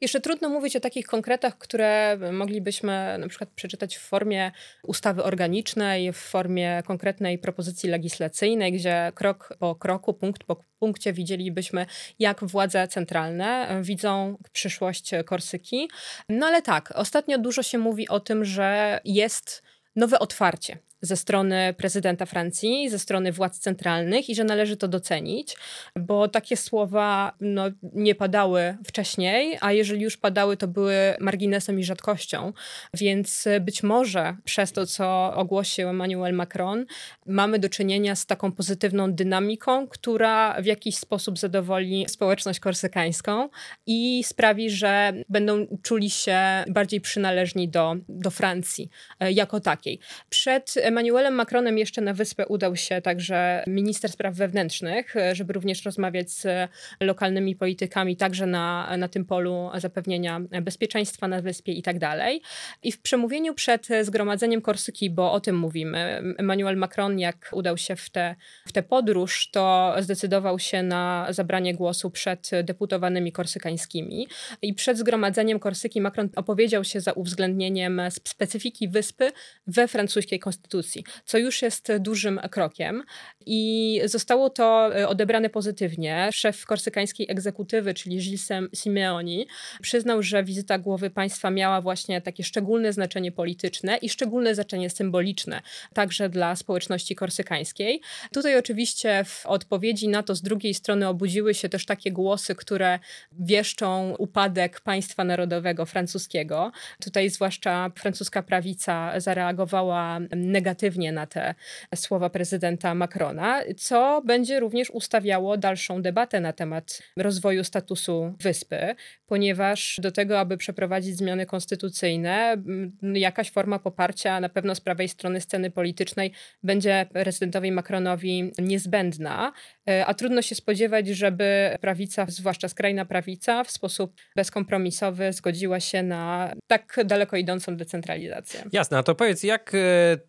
Jeszcze 0.00 0.20
trudno 0.20 0.48
mówić 0.48 0.76
o 0.76 0.80
takich 0.80 1.06
konkretach, 1.06 1.58
które 1.58 2.18
moglibyśmy 2.32 3.16
na 3.18 3.28
przykład 3.28 3.50
przeczytać 3.50 3.96
w 3.96 4.00
formie 4.00 4.52
ustawy 4.82 5.24
organicznej, 5.24 6.12
w 6.12 6.16
formie 6.16 6.82
konkretnej 6.86 7.38
propozycji 7.38 7.90
legislacyjnej, 7.90 8.72
gdzie 8.72 9.12
krok 9.14 9.56
po 9.58 9.74
kroku, 9.74 10.14
punkt 10.14 10.44
po 10.44 10.56
punkcie 10.78 11.12
widzielibyśmy, 11.12 11.86
jak 12.18 12.44
władze 12.44 12.88
centralne 12.88 13.80
widzą 13.82 14.38
przyszłość 14.52 15.10
Korsyki. 15.24 15.88
No 16.28 16.46
ale 16.46 16.62
tak, 16.62 16.92
ostatnio 16.96 17.38
dużo 17.38 17.62
się 17.62 17.78
mówi 17.78 18.08
o 18.08 18.20
tym, 18.20 18.44
że 18.44 19.00
jest 19.04 19.62
nowe 19.96 20.18
otwarcie 20.18 20.78
ze 21.04 21.16
strony 21.16 21.74
prezydenta 21.76 22.26
Francji, 22.26 22.90
ze 22.90 22.98
strony 22.98 23.32
władz 23.32 23.58
centralnych 23.58 24.30
i 24.30 24.34
że 24.34 24.44
należy 24.44 24.76
to 24.76 24.88
docenić, 24.88 25.56
bo 25.96 26.28
takie 26.28 26.56
słowa 26.56 27.32
no, 27.40 27.64
nie 27.82 28.14
padały 28.14 28.76
wcześniej, 28.86 29.58
a 29.60 29.72
jeżeli 29.72 30.02
już 30.02 30.16
padały, 30.16 30.56
to 30.56 30.68
były 30.68 30.94
marginesem 31.20 31.80
i 31.80 31.84
rzadkością. 31.84 32.52
Więc 32.94 33.48
być 33.60 33.82
może 33.82 34.36
przez 34.44 34.72
to, 34.72 34.86
co 34.86 35.34
ogłosił 35.34 35.88
Emmanuel 35.88 36.34
Macron, 36.34 36.86
mamy 37.26 37.58
do 37.58 37.68
czynienia 37.68 38.14
z 38.14 38.26
taką 38.26 38.52
pozytywną 38.52 39.12
dynamiką, 39.12 39.88
która 39.88 40.62
w 40.62 40.64
jakiś 40.64 40.96
sposób 40.96 41.38
zadowoli 41.38 42.06
społeczność 42.08 42.60
korsykańską 42.60 43.48
i 43.86 44.24
sprawi, 44.24 44.70
że 44.70 45.12
będą 45.28 45.66
czuli 45.82 46.10
się 46.10 46.38
bardziej 46.68 47.00
przynależni 47.00 47.68
do, 47.68 47.96
do 48.08 48.30
Francji 48.30 48.90
e, 49.20 49.32
jako 49.32 49.60
takiej. 49.60 49.98
Przed 50.28 50.74
Emmanuelem 50.94 51.34
Macronem 51.34 51.78
jeszcze 51.78 52.00
na 52.00 52.14
wyspę 52.14 52.46
udał 52.46 52.76
się 52.76 53.00
także 53.02 53.64
minister 53.66 54.10
spraw 54.10 54.34
wewnętrznych, 54.34 55.14
żeby 55.32 55.52
również 55.52 55.84
rozmawiać 55.84 56.30
z 56.30 56.70
lokalnymi 57.00 57.56
politykami, 57.56 58.16
także 58.16 58.46
na, 58.46 58.96
na 58.96 59.08
tym 59.08 59.24
polu 59.24 59.70
zapewnienia 59.78 60.40
bezpieczeństwa 60.62 61.28
na 61.28 61.42
wyspie 61.42 61.72
i 61.72 61.82
tak 61.82 61.98
dalej. 61.98 62.42
I 62.82 62.92
w 62.92 63.00
przemówieniu 63.00 63.54
przed 63.54 63.88
zgromadzeniem 64.02 64.62
Korsyki, 64.62 65.10
bo 65.10 65.32
o 65.32 65.40
tym 65.40 65.58
mówimy, 65.58 66.22
Emmanuel 66.38 66.76
Macron, 66.76 67.18
jak 67.18 67.50
udał 67.52 67.76
się 67.76 67.96
w 67.96 68.10
tę 68.10 68.36
w 68.66 68.72
te 68.72 68.82
podróż, 68.82 69.50
to 69.50 69.94
zdecydował 70.00 70.58
się 70.58 70.82
na 70.82 71.26
zabranie 71.30 71.74
głosu 71.74 72.10
przed 72.10 72.50
deputowanymi 72.64 73.32
korsykańskimi. 73.32 74.28
I 74.62 74.74
przed 74.74 74.98
zgromadzeniem 74.98 75.58
Korsyki 75.58 76.00
Macron 76.00 76.28
opowiedział 76.36 76.84
się 76.84 77.00
za 77.00 77.12
uwzględnieniem 77.12 78.02
specyfiki 78.10 78.88
wyspy 78.88 79.32
we 79.66 79.88
francuskiej 79.88 80.38
konstytucji, 80.38 80.83
co 81.24 81.38
już 81.38 81.62
jest 81.62 81.92
dużym 82.00 82.40
krokiem. 82.50 83.02
I 83.46 84.00
zostało 84.04 84.50
to 84.50 84.96
e, 84.96 85.08
odebrane 85.08 85.50
pozytywnie. 85.50 86.28
Szef 86.32 86.66
korsykańskiej 86.66 87.26
egzekutywy, 87.30 87.94
czyli 87.94 88.16
Gilles 88.18 88.48
Simeoni, 88.74 89.46
przyznał, 89.82 90.22
że 90.22 90.44
wizyta 90.44 90.78
głowy 90.78 91.10
państwa 91.10 91.50
miała 91.50 91.80
właśnie 91.80 92.20
takie 92.20 92.44
szczególne 92.44 92.92
znaczenie 92.92 93.32
polityczne 93.32 93.96
i 93.96 94.08
szczególne 94.08 94.54
znaczenie 94.54 94.90
symboliczne, 94.90 95.60
także 95.94 96.28
dla 96.28 96.56
społeczności 96.56 97.14
korsykańskiej. 97.14 98.00
Tutaj 98.32 98.58
oczywiście 98.58 99.24
w 99.24 99.46
odpowiedzi 99.46 100.08
na 100.08 100.22
to 100.22 100.34
z 100.34 100.42
drugiej 100.42 100.74
strony 100.74 101.08
obudziły 101.08 101.54
się 101.54 101.68
też 101.68 101.86
takie 101.86 102.12
głosy, 102.12 102.54
które 102.54 102.98
wieszczą 103.32 104.14
upadek 104.18 104.80
państwa 104.80 105.24
narodowego 105.24 105.86
francuskiego. 105.86 106.72
Tutaj 107.04 107.30
zwłaszcza 107.30 107.90
francuska 107.96 108.42
prawica 108.42 109.20
zareagowała 109.20 110.20
negatywnie 110.30 110.73
na 111.12 111.26
te 111.26 111.54
słowa 111.94 112.30
prezydenta 112.30 112.94
Macrona, 112.94 113.60
co 113.76 114.22
będzie 114.24 114.60
również 114.60 114.90
ustawiało 114.90 115.56
dalszą 115.56 116.02
debatę 116.02 116.40
na 116.40 116.52
temat 116.52 117.02
rozwoju 117.16 117.64
statusu 117.64 118.34
wyspy, 118.40 118.94
ponieważ 119.26 120.00
do 120.02 120.12
tego, 120.12 120.40
aby 120.40 120.56
przeprowadzić 120.56 121.16
zmiany 121.16 121.46
konstytucyjne, 121.46 122.56
jakaś 123.02 123.50
forma 123.50 123.78
poparcia 123.78 124.40
na 124.40 124.48
pewno 124.48 124.74
z 124.74 124.80
prawej 124.80 125.08
strony 125.08 125.40
sceny 125.40 125.70
politycznej 125.70 126.32
będzie 126.62 127.06
prezydentowi 127.12 127.72
Macronowi 127.72 128.52
niezbędna, 128.58 129.52
e, 129.88 130.06
a 130.06 130.14
trudno 130.14 130.42
się 130.42 130.54
spodziewać, 130.54 131.08
żeby 131.08 131.78
prawica, 131.80 132.26
zwłaszcza 132.28 132.68
skrajna 132.68 133.04
prawica, 133.04 133.64
w 133.64 133.70
sposób 133.70 134.14
bezkompromisowy 134.36 135.32
zgodziła 135.32 135.80
się 135.80 136.02
na 136.02 136.52
tak 136.66 136.96
daleko 137.04 137.36
idącą 137.36 137.76
decentralizację. 137.76 138.64
Jasne, 138.72 138.98
a 138.98 139.02
to 139.02 139.14
powiedz, 139.14 139.42
jak 139.42 139.72
e, 139.74 139.78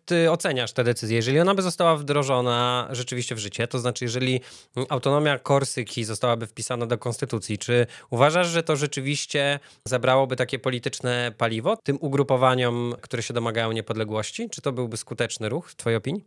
ty 0.04 0.25
oceniasz 0.30 0.72
tę 0.72 0.84
decyzję? 0.84 1.16
Jeżeli 1.16 1.40
ona 1.40 1.54
by 1.54 1.62
została 1.62 1.96
wdrożona 1.96 2.88
rzeczywiście 2.90 3.34
w 3.34 3.38
życie, 3.38 3.68
to 3.68 3.78
znaczy, 3.78 4.04
jeżeli 4.04 4.40
autonomia 4.88 5.38
Korsyki 5.38 6.04
zostałaby 6.04 6.46
wpisana 6.46 6.86
do 6.86 6.98
konstytucji, 6.98 7.58
czy 7.58 7.86
uważasz, 8.10 8.48
że 8.48 8.62
to 8.62 8.76
rzeczywiście 8.76 9.58
zabrałoby 9.84 10.36
takie 10.36 10.58
polityczne 10.58 11.32
paliwo 11.38 11.76
tym 11.76 11.98
ugrupowaniom, 12.00 12.94
które 13.00 13.22
się 13.22 13.34
domagają 13.34 13.72
niepodległości? 13.72 14.50
Czy 14.50 14.62
to 14.62 14.72
byłby 14.72 14.96
skuteczny 14.96 15.48
ruch, 15.48 15.70
w 15.70 15.76
twojej 15.76 15.96
opinii? 15.96 16.24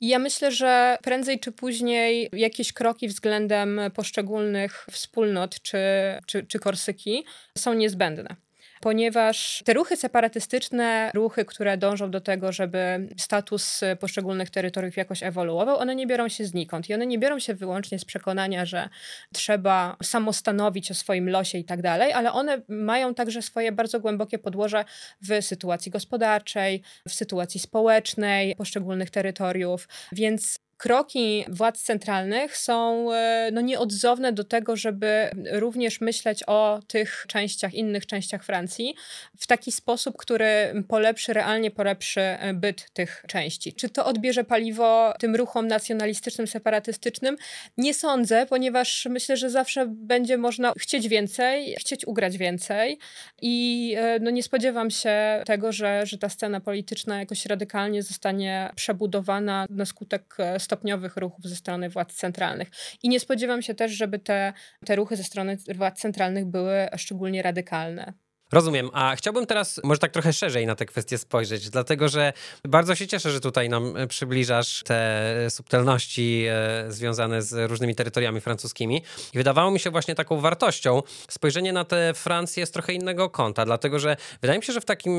Ja 0.00 0.18
myślę, 0.18 0.52
że 0.52 0.98
prędzej 1.02 1.40
czy 1.40 1.52
później 1.52 2.28
jakieś 2.32 2.72
kroki 2.72 3.08
względem 3.08 3.80
poszczególnych 3.94 4.86
wspólnot 4.90 5.62
czy, 5.62 5.78
czy, 6.26 6.46
czy 6.46 6.58
Korsyki 6.58 7.24
są 7.58 7.74
niezbędne 7.74 8.36
ponieważ 8.82 9.62
te 9.64 9.74
ruchy 9.74 9.96
separatystyczne, 9.96 11.10
ruchy, 11.14 11.44
które 11.44 11.76
dążą 11.76 12.10
do 12.10 12.20
tego, 12.20 12.52
żeby 12.52 13.08
status 13.18 13.80
poszczególnych 14.00 14.50
terytoriów 14.50 14.96
jakoś 14.96 15.22
ewoluował, 15.22 15.78
one 15.78 15.94
nie 15.94 16.06
biorą 16.06 16.28
się 16.28 16.44
znikąd 16.44 16.90
i 16.90 16.94
one 16.94 17.06
nie 17.06 17.18
biorą 17.18 17.38
się 17.38 17.54
wyłącznie 17.54 17.98
z 17.98 18.04
przekonania, 18.04 18.66
że 18.66 18.88
trzeba 19.32 19.96
samostanowić 20.02 20.90
o 20.90 20.94
swoim 20.94 21.28
losie 21.28 21.58
i 21.58 21.64
tak 21.64 21.82
dalej, 21.82 22.12
ale 22.12 22.32
one 22.32 22.62
mają 22.68 23.14
także 23.14 23.42
swoje 23.42 23.72
bardzo 23.72 24.00
głębokie 24.00 24.38
podłoże 24.38 24.84
w 25.20 25.42
sytuacji 25.44 25.92
gospodarczej, 25.92 26.82
w 27.08 27.12
sytuacji 27.14 27.60
społecznej 27.60 28.56
poszczególnych 28.56 29.10
terytoriów, 29.10 29.88
więc 30.12 30.58
kroki 30.82 31.44
władz 31.48 31.82
centralnych 31.82 32.56
są 32.56 33.12
e, 33.12 33.50
no, 33.52 33.60
nieodzowne 33.60 34.32
do 34.32 34.44
tego, 34.44 34.76
żeby 34.76 35.30
również 35.52 36.00
myśleć 36.00 36.42
o 36.46 36.80
tych 36.88 37.24
częściach, 37.28 37.74
innych 37.74 38.06
częściach 38.06 38.44
Francji 38.44 38.94
w 39.38 39.46
taki 39.46 39.72
sposób, 39.72 40.16
który 40.16 40.84
polepszy, 40.88 41.32
realnie 41.32 41.70
polepszy 41.70 42.20
e, 42.20 42.54
byt 42.54 42.90
tych 42.92 43.24
części. 43.28 43.72
Czy 43.72 43.88
to 43.88 44.06
odbierze 44.06 44.44
paliwo 44.44 45.14
tym 45.18 45.36
ruchom 45.36 45.66
nacjonalistycznym, 45.66 46.46
separatystycznym? 46.46 47.36
Nie 47.76 47.94
sądzę, 47.94 48.46
ponieważ 48.46 49.06
myślę, 49.10 49.36
że 49.36 49.50
zawsze 49.50 49.86
będzie 49.86 50.36
można 50.36 50.72
chcieć 50.78 51.08
więcej, 51.08 51.74
chcieć 51.78 52.06
ugrać 52.06 52.38
więcej 52.38 52.98
i 53.42 53.94
e, 53.98 54.18
no, 54.20 54.30
nie 54.30 54.42
spodziewam 54.42 54.90
się 54.90 55.42
tego, 55.46 55.72
że, 55.72 56.06
że 56.06 56.18
ta 56.18 56.28
scena 56.28 56.60
polityczna 56.60 57.18
jakoś 57.18 57.46
radykalnie 57.46 58.02
zostanie 58.02 58.70
przebudowana 58.76 59.66
na 59.70 59.86
skutek 59.86 60.36
stopniowych 60.72 61.16
ruchów 61.16 61.44
ze 61.44 61.56
strony 61.56 61.90
władz 61.90 62.14
centralnych. 62.14 62.70
I 63.02 63.08
nie 63.08 63.20
spodziewam 63.20 63.62
się 63.62 63.74
też, 63.74 63.92
żeby 63.92 64.18
te, 64.18 64.52
te 64.84 64.96
ruchy 64.96 65.16
ze 65.16 65.24
strony 65.24 65.56
władz 65.74 66.00
centralnych 66.00 66.46
były 66.46 66.88
szczególnie 66.96 67.42
radykalne. 67.42 68.12
Rozumiem, 68.52 68.90
a 68.92 69.16
chciałbym 69.16 69.46
teraz 69.46 69.80
może 69.84 69.98
tak 69.98 70.12
trochę 70.12 70.32
szerzej 70.32 70.66
na 70.66 70.74
tę 70.74 70.86
kwestię 70.86 71.18
spojrzeć, 71.18 71.70
dlatego 71.70 72.08
że 72.08 72.32
bardzo 72.64 72.94
się 72.94 73.06
cieszę, 73.06 73.30
że 73.30 73.40
tutaj 73.40 73.68
nam 73.68 73.96
e, 73.96 74.06
przybliżasz 74.06 74.82
te 74.82 75.46
subtelności 75.48 76.44
e, 76.48 76.84
związane 76.88 77.42
z 77.42 77.70
różnymi 77.70 77.94
terytoriami 77.94 78.40
francuskimi. 78.40 79.02
I 79.34 79.38
wydawało 79.38 79.70
mi 79.70 79.80
się 79.80 79.90
właśnie 79.90 80.14
taką 80.14 80.40
wartością 80.40 81.02
spojrzenie 81.28 81.72
na 81.72 81.84
tę 81.84 82.14
Francję 82.14 82.66
z 82.66 82.70
trochę 82.70 82.92
innego 82.92 83.30
kąta, 83.30 83.64
dlatego 83.64 83.98
że 83.98 84.16
wydaje 84.42 84.58
mi 84.58 84.64
się, 84.64 84.72
że 84.72 84.80
w 84.80 84.84
takim 84.84 85.12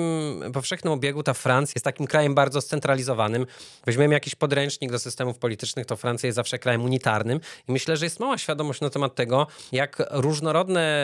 powszechnym 0.53 0.93
obiegu 0.93 1.23
ta 1.23 1.33
Francja 1.33 1.73
jest 1.75 1.85
takim 1.85 2.07
krajem 2.07 2.35
bardzo 2.35 2.61
scentralizowanym. 2.61 3.45
Weźmiemy 3.85 4.13
jakiś 4.13 4.35
podręcznik 4.35 4.91
do 4.91 4.99
systemów 4.99 5.37
politycznych, 5.37 5.85
to 5.85 5.95
Francja 5.95 6.27
jest 6.27 6.35
zawsze 6.35 6.59
krajem 6.59 6.83
unitarnym 6.83 7.39
i 7.67 7.71
myślę, 7.71 7.97
że 7.97 8.05
jest 8.05 8.19
mała 8.19 8.37
świadomość 8.37 8.81
na 8.81 8.89
temat 8.89 9.15
tego, 9.15 9.47
jak 9.71 10.03
różnorodne 10.11 11.03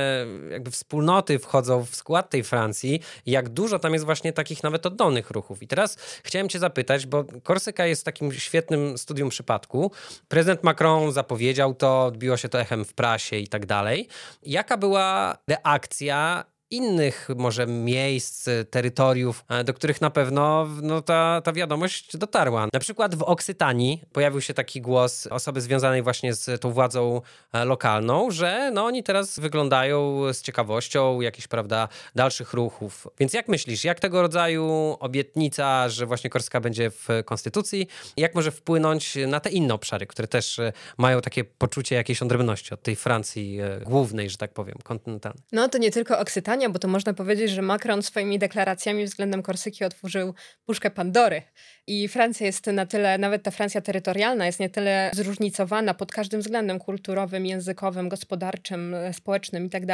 jakby 0.52 0.72
wspólnoty 0.72 1.40
wchodzą 1.40 1.86
w 1.86 1.96
skład 1.96 2.19
skład 2.20 2.30
tej 2.30 2.44
Francji, 2.44 3.02
jak 3.26 3.50
dużo 3.50 3.80
tam 3.80 3.94
jest 3.94 4.06
właśnie 4.06 4.34
takich 4.34 4.64
nawet 4.64 4.86
oddolnych 4.86 5.32
ruchów. 5.32 5.64
I 5.64 5.68
teraz 5.68 5.98
chciałem 6.24 6.50
cię 6.50 6.60
zapytać, 6.60 7.06
bo 7.06 7.24
Korsyka 7.44 7.86
jest 7.86 8.06
takim 8.06 8.32
świetnym 8.32 8.98
studium 8.98 9.30
przypadku. 9.30 9.92
Prezydent 10.28 10.64
Macron 10.64 11.12
zapowiedział 11.12 11.74
to, 11.74 12.06
odbiło 12.06 12.38
się 12.38 12.50
to 12.50 12.60
echem 12.60 12.86
w 12.86 12.94
prasie 12.94 13.38
i 13.38 13.48
tak 13.48 13.66
dalej. 13.66 14.08
Jaka 14.44 14.78
była 14.78 15.38
reakcja 15.48 16.46
innych 16.72 17.28
może 17.38 17.68
miejsc, 17.68 18.50
terytoriów, 18.70 19.46
e, 19.50 19.64
do 19.64 19.74
których 19.74 20.02
na 20.02 20.10
pewno 20.10 20.68
no, 20.82 21.02
ta, 21.02 21.42
ta 21.44 21.54
wiadomość 21.54 22.18
dotarła. 22.18 22.68
Na 22.74 22.80
przykład 22.80 23.16
w 23.16 23.24
Oksytanii 23.24 24.02
pojawił 24.14 24.42
się 24.42 24.54
taki 24.54 24.82
głos 24.82 25.28
osoby 25.28 25.62
związanej 25.62 26.02
właśnie 26.02 26.34
z 26.34 26.62
tą 26.62 26.72
władzą 26.72 27.22
e, 27.54 27.66
lokalną, 27.66 28.32
że 28.32 28.72
no, 28.74 28.86
oni 28.86 29.04
teraz 29.04 29.40
wyglądają 29.40 30.24
z 30.34 30.42
ciekawością 30.42 31.22
jakichś, 31.22 31.48
prawda, 31.48 31.88
dalszych 32.16 32.54
ruchów. 32.54 33.08
Więc 33.20 33.34
jak 33.34 33.48
myślisz, 33.48 33.84
jak 33.84 34.00
tego 34.00 34.22
rodzaju 34.22 34.98
obietnica, 35.00 35.90
że 35.90 36.06
właśnie 36.06 36.30
Korska 36.30 36.62
będzie 36.62 36.92
w 36.92 37.08
konstytucji, 37.26 37.88
jak 38.18 38.36
może 38.36 38.52
wpłynąć 38.52 39.18
na 39.28 39.40
te 39.40 39.50
inne 39.50 39.74
obszary, 39.74 40.08
które 40.08 40.28
też 40.28 40.60
e, 40.60 40.74
mają 40.98 41.22
takie 41.22 41.44
poczucie 41.44 41.96
jakiejś 41.96 42.22
odrębności 42.22 42.74
od 42.74 42.82
tej 42.82 42.96
Francji 42.96 43.60
głównej, 43.86 44.30
że 44.30 44.38
tak 44.38 44.54
powiem, 44.54 44.76
kontynentalnej? 44.84 45.44
No 45.52 45.70
to 45.70 45.78
nie 45.78 45.92
tylko 45.92 46.20
Bo 46.68 46.80
to 46.80 46.88
można 46.88 47.14
powiedzieć, 47.14 47.52
że 47.52 47.62
Macron 47.62 48.04
swoimi 48.04 48.40
deklaracjami 48.40 49.06
względem 49.06 49.42
Korsyki 49.42 49.86
otworzył 49.86 50.34
puszkę 50.66 50.92
Pandory. 50.92 51.42
I 51.88 52.08
Francja 52.08 52.46
jest 52.46 52.68
na 52.68 52.86
tyle, 52.86 53.18
nawet 53.18 53.44
ta 53.44 53.52
Francja 53.52 53.82
terytorialna 53.82 54.46
jest 54.46 54.60
nie 54.60 54.70
tyle 54.70 55.12
zróżnicowana 55.14 55.94
pod 55.94 56.12
każdym 56.12 56.42
względem 56.42 56.80
kulturowym, 56.80 57.46
językowym, 57.46 58.10
gospodarczym, 58.10 58.96
społecznym 59.12 59.66
i 59.66 59.70
tak 59.70 59.86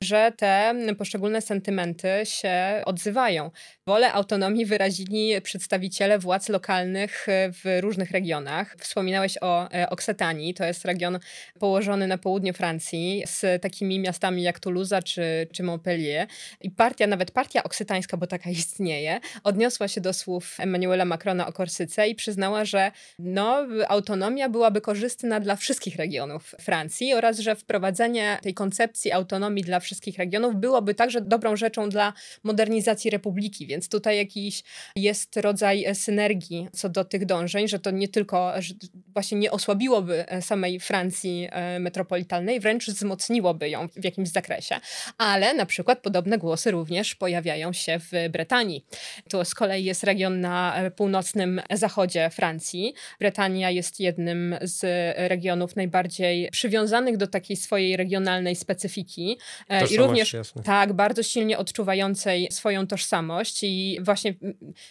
że 0.00 0.32
te 0.36 0.74
poszczególne 0.98 1.40
sentymenty 1.40 2.08
się 2.24 2.82
odzywają. 2.84 3.50
Wolę 3.86 4.12
autonomii 4.12 4.66
wyrazili 4.66 5.40
przedstawiciele 5.40 6.18
władz 6.18 6.48
lokalnych 6.48 7.26
w 7.28 7.78
różnych 7.80 8.10
regionach. 8.10 8.76
Wspominałeś 8.78 9.38
o 9.40 9.68
Oksetanii, 9.90 10.54
to 10.54 10.64
jest 10.64 10.84
region 10.84 11.18
położony 11.58 12.06
na 12.06 12.18
południu 12.18 12.52
Francji 12.52 13.22
z 13.26 13.62
takimi 13.62 13.98
miastami 13.98 14.42
jak 14.42 14.60
Toulouse 14.60 15.02
czy, 15.02 15.22
czy 15.52 15.62
Montpellier. 15.62 16.26
I 16.60 16.70
partia, 16.70 17.06
nawet 17.06 17.30
partia 17.30 17.62
oksytańska, 17.62 18.16
bo 18.16 18.26
taka 18.26 18.50
istnieje, 18.60 19.20
odniosła 19.44 19.88
się 19.88 20.00
do 20.00 20.12
słów 20.12 20.56
Emmanuela 20.60 21.04
Macrona 21.04 21.46
o 21.46 21.52
Korsyce 21.52 22.08
i 22.08 22.14
przyznała, 22.14 22.64
że 22.64 22.92
no, 23.18 23.66
autonomia 23.88 24.48
byłaby 24.48 24.80
korzystna 24.80 25.40
dla 25.40 25.56
wszystkich 25.56 25.96
regionów 25.96 26.54
Francji 26.60 27.14
oraz, 27.14 27.38
że 27.38 27.56
wprowadzenie 27.56 28.38
tej 28.42 28.54
koncepcji 28.54 29.12
autonomii 29.12 29.64
dla 29.64 29.80
wszystkich 29.80 30.18
regionów 30.18 30.56
byłoby 30.56 30.94
także 30.94 31.20
dobrą 31.20 31.56
rzeczą 31.56 31.88
dla 31.88 32.12
modernizacji 32.42 33.10
republiki, 33.10 33.71
więc 33.72 33.88
tutaj 33.88 34.16
jakiś 34.16 34.62
jest 34.96 35.36
rodzaj 35.36 35.94
synergii 35.94 36.68
co 36.72 36.88
do 36.88 37.04
tych 37.04 37.26
dążeń, 37.26 37.68
że 37.68 37.78
to 37.78 37.90
nie 37.90 38.08
tylko 38.08 38.52
że 38.58 38.74
właśnie 39.12 39.38
nie 39.38 39.50
osłabiłoby 39.50 40.24
samej 40.40 40.80
Francji 40.80 41.48
e, 41.50 41.78
metropolitalnej, 41.78 42.60
wręcz 42.60 42.86
wzmocniłoby 42.86 43.68
ją 43.68 43.88
w 43.88 44.04
jakimś 44.04 44.28
zakresie. 44.28 44.80
Ale 45.18 45.54
na 45.54 45.66
przykład 45.66 45.98
podobne 45.98 46.38
głosy 46.38 46.70
również 46.70 47.14
pojawiają 47.14 47.72
się 47.72 47.98
w 47.98 48.10
Brytanii. 48.30 48.84
To 49.28 49.44
z 49.44 49.54
kolei 49.54 49.84
jest 49.84 50.04
region 50.04 50.40
na 50.40 50.74
północnym 50.96 51.60
zachodzie 51.70 52.30
Francji. 52.30 52.94
Brytania 53.20 53.70
jest 53.70 54.00
jednym 54.00 54.56
z 54.62 54.84
regionów 55.16 55.76
najbardziej 55.76 56.48
przywiązanych 56.50 57.16
do 57.16 57.26
takiej 57.26 57.56
swojej 57.56 57.96
regionalnej 57.96 58.56
specyfiki 58.56 59.38
e, 59.68 59.86
i 59.86 59.96
również 59.96 60.32
jasne. 60.32 60.62
tak 60.62 60.92
bardzo 60.92 61.22
silnie 61.22 61.58
odczuwającej 61.58 62.48
swoją 62.50 62.86
tożsamość 62.86 63.61
i 63.62 63.98
właśnie 64.00 64.34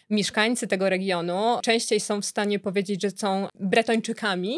mieszkańcy 0.10 0.68
tego 0.68 0.90
regionu 0.90 1.60
częściej 1.64 2.00
są 2.00 2.22
w 2.22 2.26
stanie 2.26 2.60
powiedzieć, 2.60 3.02
że 3.02 3.12
są 3.12 3.48
Bretończykami, 3.60 4.58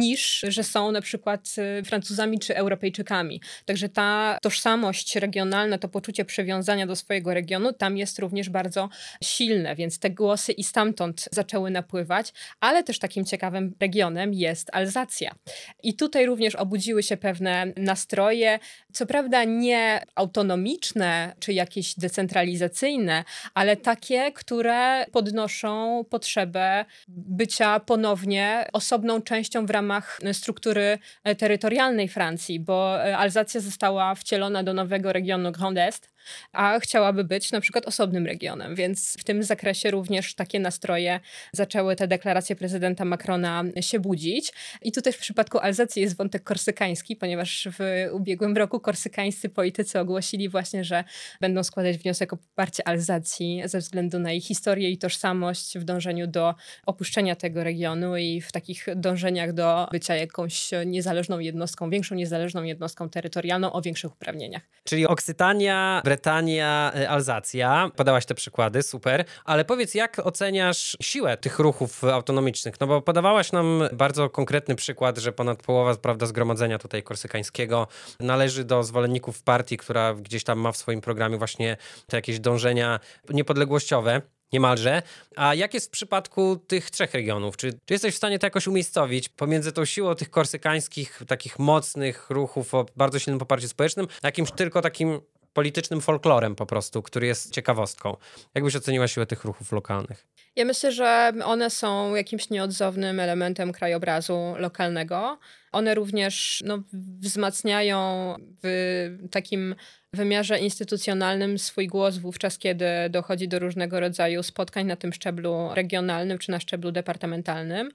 niż 0.00 0.44
że 0.48 0.64
są 0.64 0.92
na 0.92 1.00
przykład 1.00 1.54
y, 1.80 1.84
Francuzami 1.84 2.38
czy 2.38 2.56
Europejczykami. 2.56 3.40
Także 3.64 3.88
ta 3.88 4.38
tożsamość 4.42 5.16
regionalna, 5.16 5.78
to 5.78 5.88
poczucie 5.88 6.24
przywiązania 6.24 6.86
do 6.86 6.96
swojego 6.96 7.34
regionu 7.34 7.72
tam 7.72 7.96
jest 7.96 8.18
również 8.18 8.48
bardzo 8.48 8.88
silne, 9.24 9.76
więc 9.76 9.98
te 9.98 10.10
głosy 10.10 10.52
i 10.52 10.64
stamtąd 10.64 11.28
zaczęły 11.32 11.70
napływać, 11.70 12.32
ale 12.60 12.84
też 12.84 12.98
takim 12.98 13.24
ciekawym 13.24 13.74
regionem 13.80 14.34
jest 14.34 14.68
Alzacja. 14.72 15.34
I 15.82 15.94
tutaj 15.94 16.26
również 16.26 16.54
obudziły 16.54 17.02
się 17.02 17.16
pewne 17.16 17.72
nastroje, 17.76 18.58
co 18.92 19.06
prawda 19.06 19.44
nie 19.44 20.02
autonomiczne 20.14 21.34
czy 21.40 21.52
jakieś 21.52 21.94
decentralizacyjne, 21.94 23.24
ale 23.54 23.76
takie, 23.76 24.32
które 24.32 25.06
podnoszą 25.12 26.04
potrzebę 26.10 26.84
bycia 27.08 27.80
ponownie 27.80 28.68
osobną 28.72 29.22
częścią 29.22 29.66
w 29.66 29.70
ramach 29.70 30.18
struktury 30.32 30.98
e, 31.24 31.34
terytorialnej 31.34 32.08
Francji, 32.08 32.60
bo 32.60 33.04
e, 33.04 33.16
Alzacja 33.16 33.60
została 33.60 34.14
wcielona 34.14 34.62
do 34.62 34.74
nowego 34.74 35.12
regionu 35.12 35.52
Grand 35.52 35.78
Est, 35.78 36.09
a 36.52 36.78
chciałaby 36.80 37.24
być 37.24 37.52
na 37.52 37.60
przykład 37.60 37.86
osobnym 37.86 38.26
regionem, 38.26 38.74
więc 38.74 39.16
w 39.18 39.24
tym 39.24 39.42
zakresie 39.42 39.90
również 39.90 40.34
takie 40.34 40.60
nastroje 40.60 41.20
zaczęły 41.52 41.96
te 41.96 42.08
deklaracje 42.08 42.56
prezydenta 42.56 43.04
Macrona 43.04 43.64
się 43.80 44.00
budzić. 44.00 44.52
I 44.82 44.92
tutaj 44.92 45.12
w 45.12 45.18
przypadku 45.18 45.58
Alzacji 45.58 46.02
jest 46.02 46.16
wątek 46.16 46.42
korsykański, 46.42 47.16
ponieważ 47.16 47.68
w 47.78 48.08
ubiegłym 48.12 48.56
roku 48.56 48.80
korsykańscy 48.80 49.48
politycy 49.48 50.00
ogłosili 50.00 50.48
właśnie, 50.48 50.84
że 50.84 51.04
będą 51.40 51.62
składać 51.62 51.98
wniosek 51.98 52.32
o 52.32 52.36
poparcie 52.36 52.88
Alzacji 52.88 53.62
ze 53.64 53.78
względu 53.78 54.18
na 54.18 54.30
jej 54.30 54.40
historię 54.40 54.90
i 54.90 54.98
tożsamość 54.98 55.78
w 55.78 55.84
dążeniu 55.84 56.26
do 56.26 56.54
opuszczenia 56.86 57.36
tego 57.36 57.64
regionu 57.64 58.16
i 58.16 58.40
w 58.40 58.52
takich 58.52 58.86
dążeniach 58.96 59.52
do 59.52 59.88
bycia 59.92 60.16
jakąś 60.16 60.70
niezależną 60.86 61.38
jednostką, 61.38 61.90
większą 61.90 62.14
niezależną 62.14 62.62
jednostką 62.62 63.08
terytorialną 63.08 63.72
o 63.72 63.82
większych 63.82 64.12
uprawnieniach. 64.12 64.62
Czyli 64.84 65.06
Oksytania, 65.06 66.00
Bretania, 66.10 66.92
y, 66.96 67.08
Alzacja. 67.08 67.90
Podałaś 67.96 68.26
te 68.26 68.34
przykłady, 68.34 68.82
super. 68.82 69.24
Ale 69.44 69.64
powiedz, 69.64 69.94
jak 69.94 70.18
oceniasz 70.18 70.96
siłę 71.00 71.36
tych 71.36 71.58
ruchów 71.58 72.04
autonomicznych? 72.04 72.80
No 72.80 72.86
bo 72.86 73.02
podawałaś 73.02 73.52
nam 73.52 73.82
bardzo 73.92 74.30
konkretny 74.30 74.76
przykład, 74.76 75.18
że 75.18 75.32
ponad 75.32 75.62
połowa 75.62 75.94
prawda, 75.94 76.26
zgromadzenia 76.26 76.78
tutaj 76.78 77.02
korsykańskiego 77.02 77.86
należy 78.20 78.64
do 78.64 78.82
zwolenników 78.82 79.42
partii, 79.42 79.76
która 79.76 80.14
gdzieś 80.14 80.44
tam 80.44 80.58
ma 80.58 80.72
w 80.72 80.76
swoim 80.76 81.00
programie 81.00 81.38
właśnie 81.38 81.76
te 82.06 82.16
jakieś 82.16 82.40
dążenia 82.40 83.00
niepodległościowe 83.28 84.22
niemalże. 84.52 85.02
A 85.36 85.54
jak 85.54 85.74
jest 85.74 85.86
w 85.86 85.90
przypadku 85.90 86.56
tych 86.56 86.90
trzech 86.90 87.14
regionów? 87.14 87.56
Czy, 87.56 87.72
czy 87.72 87.94
jesteś 87.94 88.14
w 88.14 88.16
stanie 88.16 88.38
to 88.38 88.46
jakoś 88.46 88.66
umiejscowić 88.66 89.28
pomiędzy 89.28 89.72
tą 89.72 89.84
siłą 89.84 90.14
tych 90.14 90.30
korsykańskich, 90.30 91.22
takich 91.26 91.58
mocnych 91.58 92.30
ruchów 92.30 92.74
o 92.74 92.86
bardzo 92.96 93.18
silnym 93.18 93.38
poparciu 93.38 93.68
społecznym, 93.68 94.06
jakimś 94.22 94.52
tylko 94.52 94.82
takim 94.82 95.20
politycznym 95.52 96.00
folklorem 96.00 96.54
po 96.54 96.66
prostu, 96.66 97.02
który 97.02 97.26
jest 97.26 97.52
ciekawostką. 97.52 98.16
Jak 98.54 98.64
byś 98.64 98.76
oceniła 98.76 99.08
siłę 99.08 99.26
tych 99.26 99.44
ruchów 99.44 99.72
lokalnych? 99.72 100.26
Ja 100.56 100.64
myślę, 100.64 100.92
że 100.92 101.32
one 101.44 101.70
są 101.70 102.14
jakimś 102.14 102.50
nieodzownym 102.50 103.20
elementem 103.20 103.72
krajobrazu 103.72 104.54
lokalnego. 104.58 105.38
One 105.72 105.94
również 105.94 106.62
no, 106.66 106.82
wzmacniają 106.92 108.34
w 108.62 109.08
takim 109.30 109.74
wymiarze 110.12 110.58
instytucjonalnym 110.58 111.58
swój 111.58 111.86
głos 111.86 112.18
wówczas, 112.18 112.58
kiedy 112.58 112.86
dochodzi 113.10 113.48
do 113.48 113.58
różnego 113.58 114.00
rodzaju 114.00 114.42
spotkań 114.42 114.86
na 114.86 114.96
tym 114.96 115.12
szczeblu 115.12 115.68
regionalnym 115.74 116.38
czy 116.38 116.50
na 116.50 116.60
szczeblu 116.60 116.92
departamentalnym, 116.92 117.90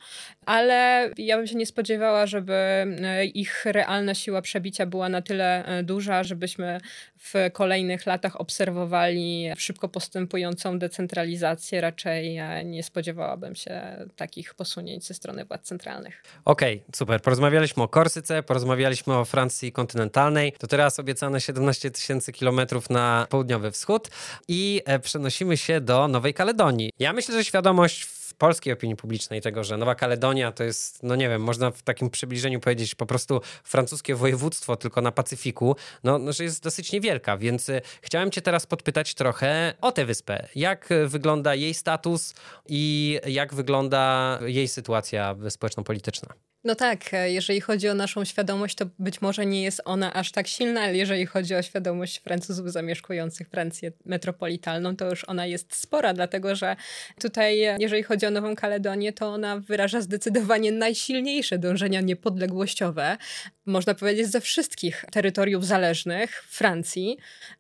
ale 0.46 1.10
ja 1.18 1.38
bym 1.38 1.48
się 1.48 1.56
nie 1.56 1.66
spodziewała, 1.66 2.26
żeby 2.26 2.54
e, 2.54 3.26
ich 3.26 3.66
realna 3.66 4.14
siła 4.14 4.42
przebicia 4.42 4.86
była 4.86 5.10
na 5.10 5.22
tyle 5.22 5.66
e, 5.66 5.84
duża, 5.84 6.24
żebyśmy 6.24 6.80
w 7.18 7.34
kolejnych 7.54 8.06
latach 8.06 8.42
obserwowali 8.42 9.50
szybko 9.58 9.90
postępującą 9.90 10.80
decentralizację. 10.80 11.82
Raczej 11.82 12.40
nie 12.66 12.84
spodziewałabym 12.84 13.56
się 13.56 13.82
takich 14.16 14.54
posunięć 14.54 15.06
ze 15.06 15.14
strony 15.14 15.46
władz 15.46 15.62
centralnych. 15.62 16.24
Okej, 16.46 16.76
okay, 16.76 16.96
super. 16.96 17.22
Porozmawialiśmy 17.66 17.84
o 17.84 17.88
Korsyce, 17.88 18.44
porozmawialiśmy 18.44 19.14
o 19.14 19.26
Francji 19.26 19.72
kontynentalnej. 19.72 20.54
To 20.60 20.68
teraz 20.68 21.00
obiecane 21.00 21.42
17 21.42 21.92
tysięcy 21.92 22.34
kilometrów 22.34 22.90
na 22.90 23.28
południowy 23.30 23.72
wschód 23.72 24.10
i 24.48 24.82
e, 24.86 25.00
przenosimy 25.00 25.58
się 25.58 25.82
do 25.82 26.08
Nowej 26.08 26.34
Kaledonii. 26.34 26.92
Ja 27.00 27.14
myślę, 27.14 27.36
że 27.36 27.44
świadomość 27.44 28.08
polskiej 28.38 28.74
opinii 28.74 28.96
publicznej 28.96 29.42
tego, 29.42 29.64
że 29.64 29.78
Nowa 29.78 29.96
Kaledonia 29.96 30.52
to 30.52 30.64
jest, 30.64 31.04
no 31.04 31.16
nie 31.16 31.30
wiem, 31.30 31.42
można 31.42 31.72
w 31.72 31.82
takim 31.82 32.10
przybliżeniu 32.10 32.60
powiedzieć 32.60 32.96
po 32.96 33.06
prostu 33.06 33.42
francuskie 33.64 34.16
województwo 34.16 34.76
tylko 34.76 35.02
na 35.02 35.12
Pacyfiku, 35.12 35.76
no, 36.04 36.20
no 36.20 36.34
że 36.34 36.44
jest 36.44 36.64
dosyć 36.64 36.92
niewielka, 36.92 37.38
więc 37.38 37.70
e, 37.70 37.82
chciałem 38.02 38.32
cię 38.32 38.42
teraz 38.42 38.66
podpytać 38.66 39.14
trochę 39.14 39.74
o 39.82 39.92
tę 39.92 40.06
wyspę. 40.06 40.48
Jak 40.56 40.90
wygląda 41.08 41.56
jej 41.56 41.74
status 41.74 42.34
i 42.68 43.20
jak 43.28 43.54
wygląda 43.54 44.40
jej 44.46 44.68
sytuacja 44.68 45.36
społeczno-polityczna? 45.50 46.34
No 46.66 46.76
tak, 46.76 47.14
e, 47.14 47.32
jeżeli 47.32 47.62
chodzi 47.62 47.90
o 47.90 47.94
naszą 47.94 48.26
świadomość, 48.26 48.76
to 48.76 48.86
być 49.00 49.22
może 49.22 49.46
nie 49.46 49.64
jest 49.64 49.82
ona 49.86 50.14
aż 50.14 50.32
tak 50.32 50.48
silna, 50.48 50.82
ale 50.82 50.98
jeżeli 50.98 51.26
chodzi 51.26 51.56
o 51.56 51.62
świadomość 51.62 52.20
Francuzów 52.20 52.72
zamieszkujących 52.72 53.50
Francję 53.50 53.92
metropolitalną, 54.06 54.96
to 54.96 55.10
już 55.10 55.24
ona 55.24 55.46
jest 55.46 55.76
spora, 55.76 56.14
dlatego 56.14 56.56
że 56.56 56.76
tutaj, 57.22 57.64
e, 57.64 57.78
jeżeli 57.80 58.04
chodzi 58.04 58.26
o 58.26 58.32
Nową 58.32 58.56
Kaledonię, 58.56 59.14
to 59.14 59.28
ona 59.28 59.60
wyraża 59.60 60.02
zdecydowanie 60.02 60.72
najsilniejsze 60.72 61.58
dążenia 61.58 62.02
niepodległościowe, 62.02 63.18
można 63.66 63.94
powiedzieć, 63.96 64.28
ze 64.28 64.42
wszystkich 64.42 65.06
terytoriów 65.12 65.66
zależnych 65.66 66.44
Francji. 66.44 67.18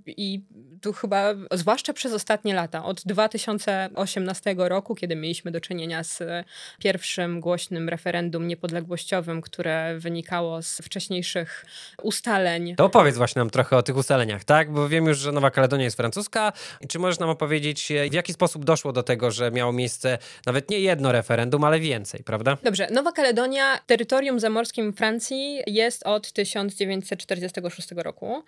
I 0.07 0.41
tu 0.81 0.93
chyba, 0.93 1.33
zwłaszcza 1.51 1.93
przez 1.93 2.13
ostatnie 2.13 2.53
lata, 2.53 2.85
od 2.85 3.01
2018 3.05 4.55
roku, 4.57 4.95
kiedy 4.95 5.15
mieliśmy 5.15 5.51
do 5.51 5.61
czynienia 5.61 6.03
z 6.03 6.23
pierwszym 6.79 7.39
głośnym 7.39 7.89
referendum 7.89 8.47
niepodległościowym, 8.47 8.94
niepodległościowym, 8.95 9.41
które 9.41 9.99
wynikało 9.99 10.61
z 10.61 10.77
wcześniejszych 10.77 11.65
ustaleń. 12.03 12.75
To 12.75 12.85
opowiedz 12.85 13.17
właśnie 13.17 13.39
nam 13.39 13.49
trochę 13.49 13.77
o 13.77 13.83
tych 13.83 13.97
ustaleniach, 13.97 14.43
tak? 14.43 14.71
Bo 14.71 14.89
wiem 14.89 15.05
już, 15.05 15.17
że 15.17 15.31
Nowa 15.31 15.51
Kaledonia 15.51 15.83
jest 15.83 15.97
francuska. 15.97 16.53
Czy 16.87 16.99
możesz 16.99 17.19
nam 17.19 17.29
opowiedzieć, 17.29 17.91
w 18.11 18.13
jaki 18.13 18.33
sposób 18.33 18.65
doszło 18.65 18.93
do 18.93 19.03
tego, 19.03 19.31
że 19.31 19.51
miało 19.51 19.73
miejsce 19.73 20.17
nawet 20.45 20.69
nie 20.69 20.79
jedno 20.79 21.11
referendum, 21.11 21.63
ale 21.63 21.79
więcej, 21.79 22.23
prawda? 22.23 22.57
Dobrze. 22.63 22.87
Nowa 22.91 23.11
Kaledonia, 23.11 23.79
terytorium 23.85 24.39
zamorskim 24.39 24.93
Francji, 24.93 25.59
jest 25.67 26.03
od 26.03 26.31
1946 26.31 27.91
roku. 27.91 28.43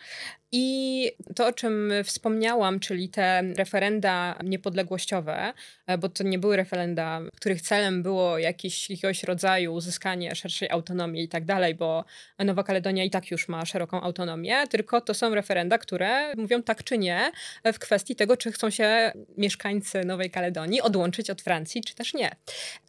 I 0.51 1.11
to, 1.35 1.47
o 1.47 1.53
czym 1.53 1.93
wspomniałam, 2.03 2.79
czyli 2.79 3.09
te 3.09 3.41
referenda 3.57 4.35
niepodległościowe, 4.43 5.53
bo 5.99 6.09
to 6.09 6.23
nie 6.23 6.39
były 6.39 6.57
referenda, 6.57 7.21
których 7.35 7.61
celem 7.61 8.03
było 8.03 8.37
jakieś, 8.37 8.89
jakiegoś 8.89 9.23
rodzaju 9.23 9.73
uzyskanie 9.73 10.27
szerszej 10.37 10.69
autonomii 10.69 11.23
i 11.23 11.27
tak 11.27 11.45
dalej, 11.45 11.75
bo 11.75 12.05
Nowa 12.39 12.63
Kaledonia 12.63 13.03
i 13.03 13.09
tak 13.09 13.31
już 13.31 13.47
ma 13.47 13.65
szeroką 13.65 14.01
autonomię, 14.01 14.67
tylko 14.69 15.01
to 15.01 15.13
są 15.13 15.35
referenda, 15.35 15.77
które 15.77 16.35
mówią 16.35 16.63
tak 16.63 16.83
czy 16.83 16.97
nie 16.97 17.31
w 17.73 17.79
kwestii 17.79 18.15
tego, 18.15 18.37
czy 18.37 18.51
chcą 18.51 18.69
się 18.69 19.11
mieszkańcy 19.37 20.05
Nowej 20.05 20.31
Kaledonii 20.31 20.81
odłączyć 20.81 21.29
od 21.29 21.41
Francji, 21.41 21.81
czy 21.81 21.95
też 21.95 22.13
nie. 22.13 22.31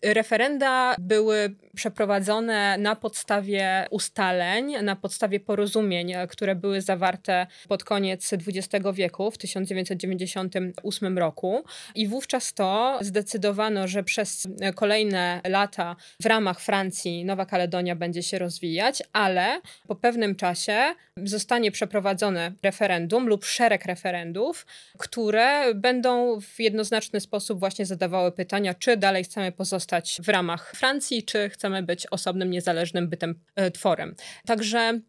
Referenda 0.02 0.94
były 0.98 1.54
przeprowadzone 1.76 2.78
na 2.78 2.96
podstawie 2.96 3.86
ustaleń, 3.90 4.74
na 4.82 4.96
podstawie 4.96 5.40
porozumień, 5.40 6.14
które 6.28 6.54
były 6.54 6.80
zawarte 6.80 7.46
pod 7.68 7.84
koniec 7.84 8.32
XX 8.32 8.86
wieku, 8.94 9.30
w 9.30 9.38
1998 9.38 11.18
roku. 11.18 11.64
I 11.94 12.08
wówczas 12.08 12.54
to 12.54 12.98
zdecydowano, 13.00 13.88
że 13.88 14.02
przez 14.02 14.48
kolejne 14.74 15.40
lata 15.48 15.96
w 16.22 16.26
ramach 16.26 16.60
Francji 16.60 17.24
Nowa 17.28 17.46
Kaledonia 17.46 17.96
będzie 17.96 18.22
się 18.22 18.38
rozwijać, 18.38 19.02
ale 19.12 19.60
po 19.88 19.96
pewnym 19.96 20.34
czasie 20.34 20.94
zostanie 21.24 21.70
przeprowadzone 21.70 22.52
referendum 22.62 23.28
lub 23.28 23.44
szereg 23.44 23.84
referendów, 23.84 24.66
które 24.98 25.74
będą 25.74 26.40
w 26.40 26.60
jednoznaczny 26.60 27.20
sposób 27.20 27.60
właśnie 27.60 27.86
zadawały 27.86 28.32
pytania, 28.32 28.74
czy 28.74 28.96
dalej 28.96 29.24
chcemy 29.24 29.52
pozostać 29.52 30.20
w 30.24 30.28
ramach 30.28 30.72
Francji, 30.76 31.22
czy 31.22 31.48
chcemy 31.48 31.82
być 31.82 32.06
osobnym, 32.06 32.50
niezależnym 32.50 33.08
bytem, 33.08 33.34
e, 33.56 33.70
tworem. 33.70 34.14
Także 34.46 35.00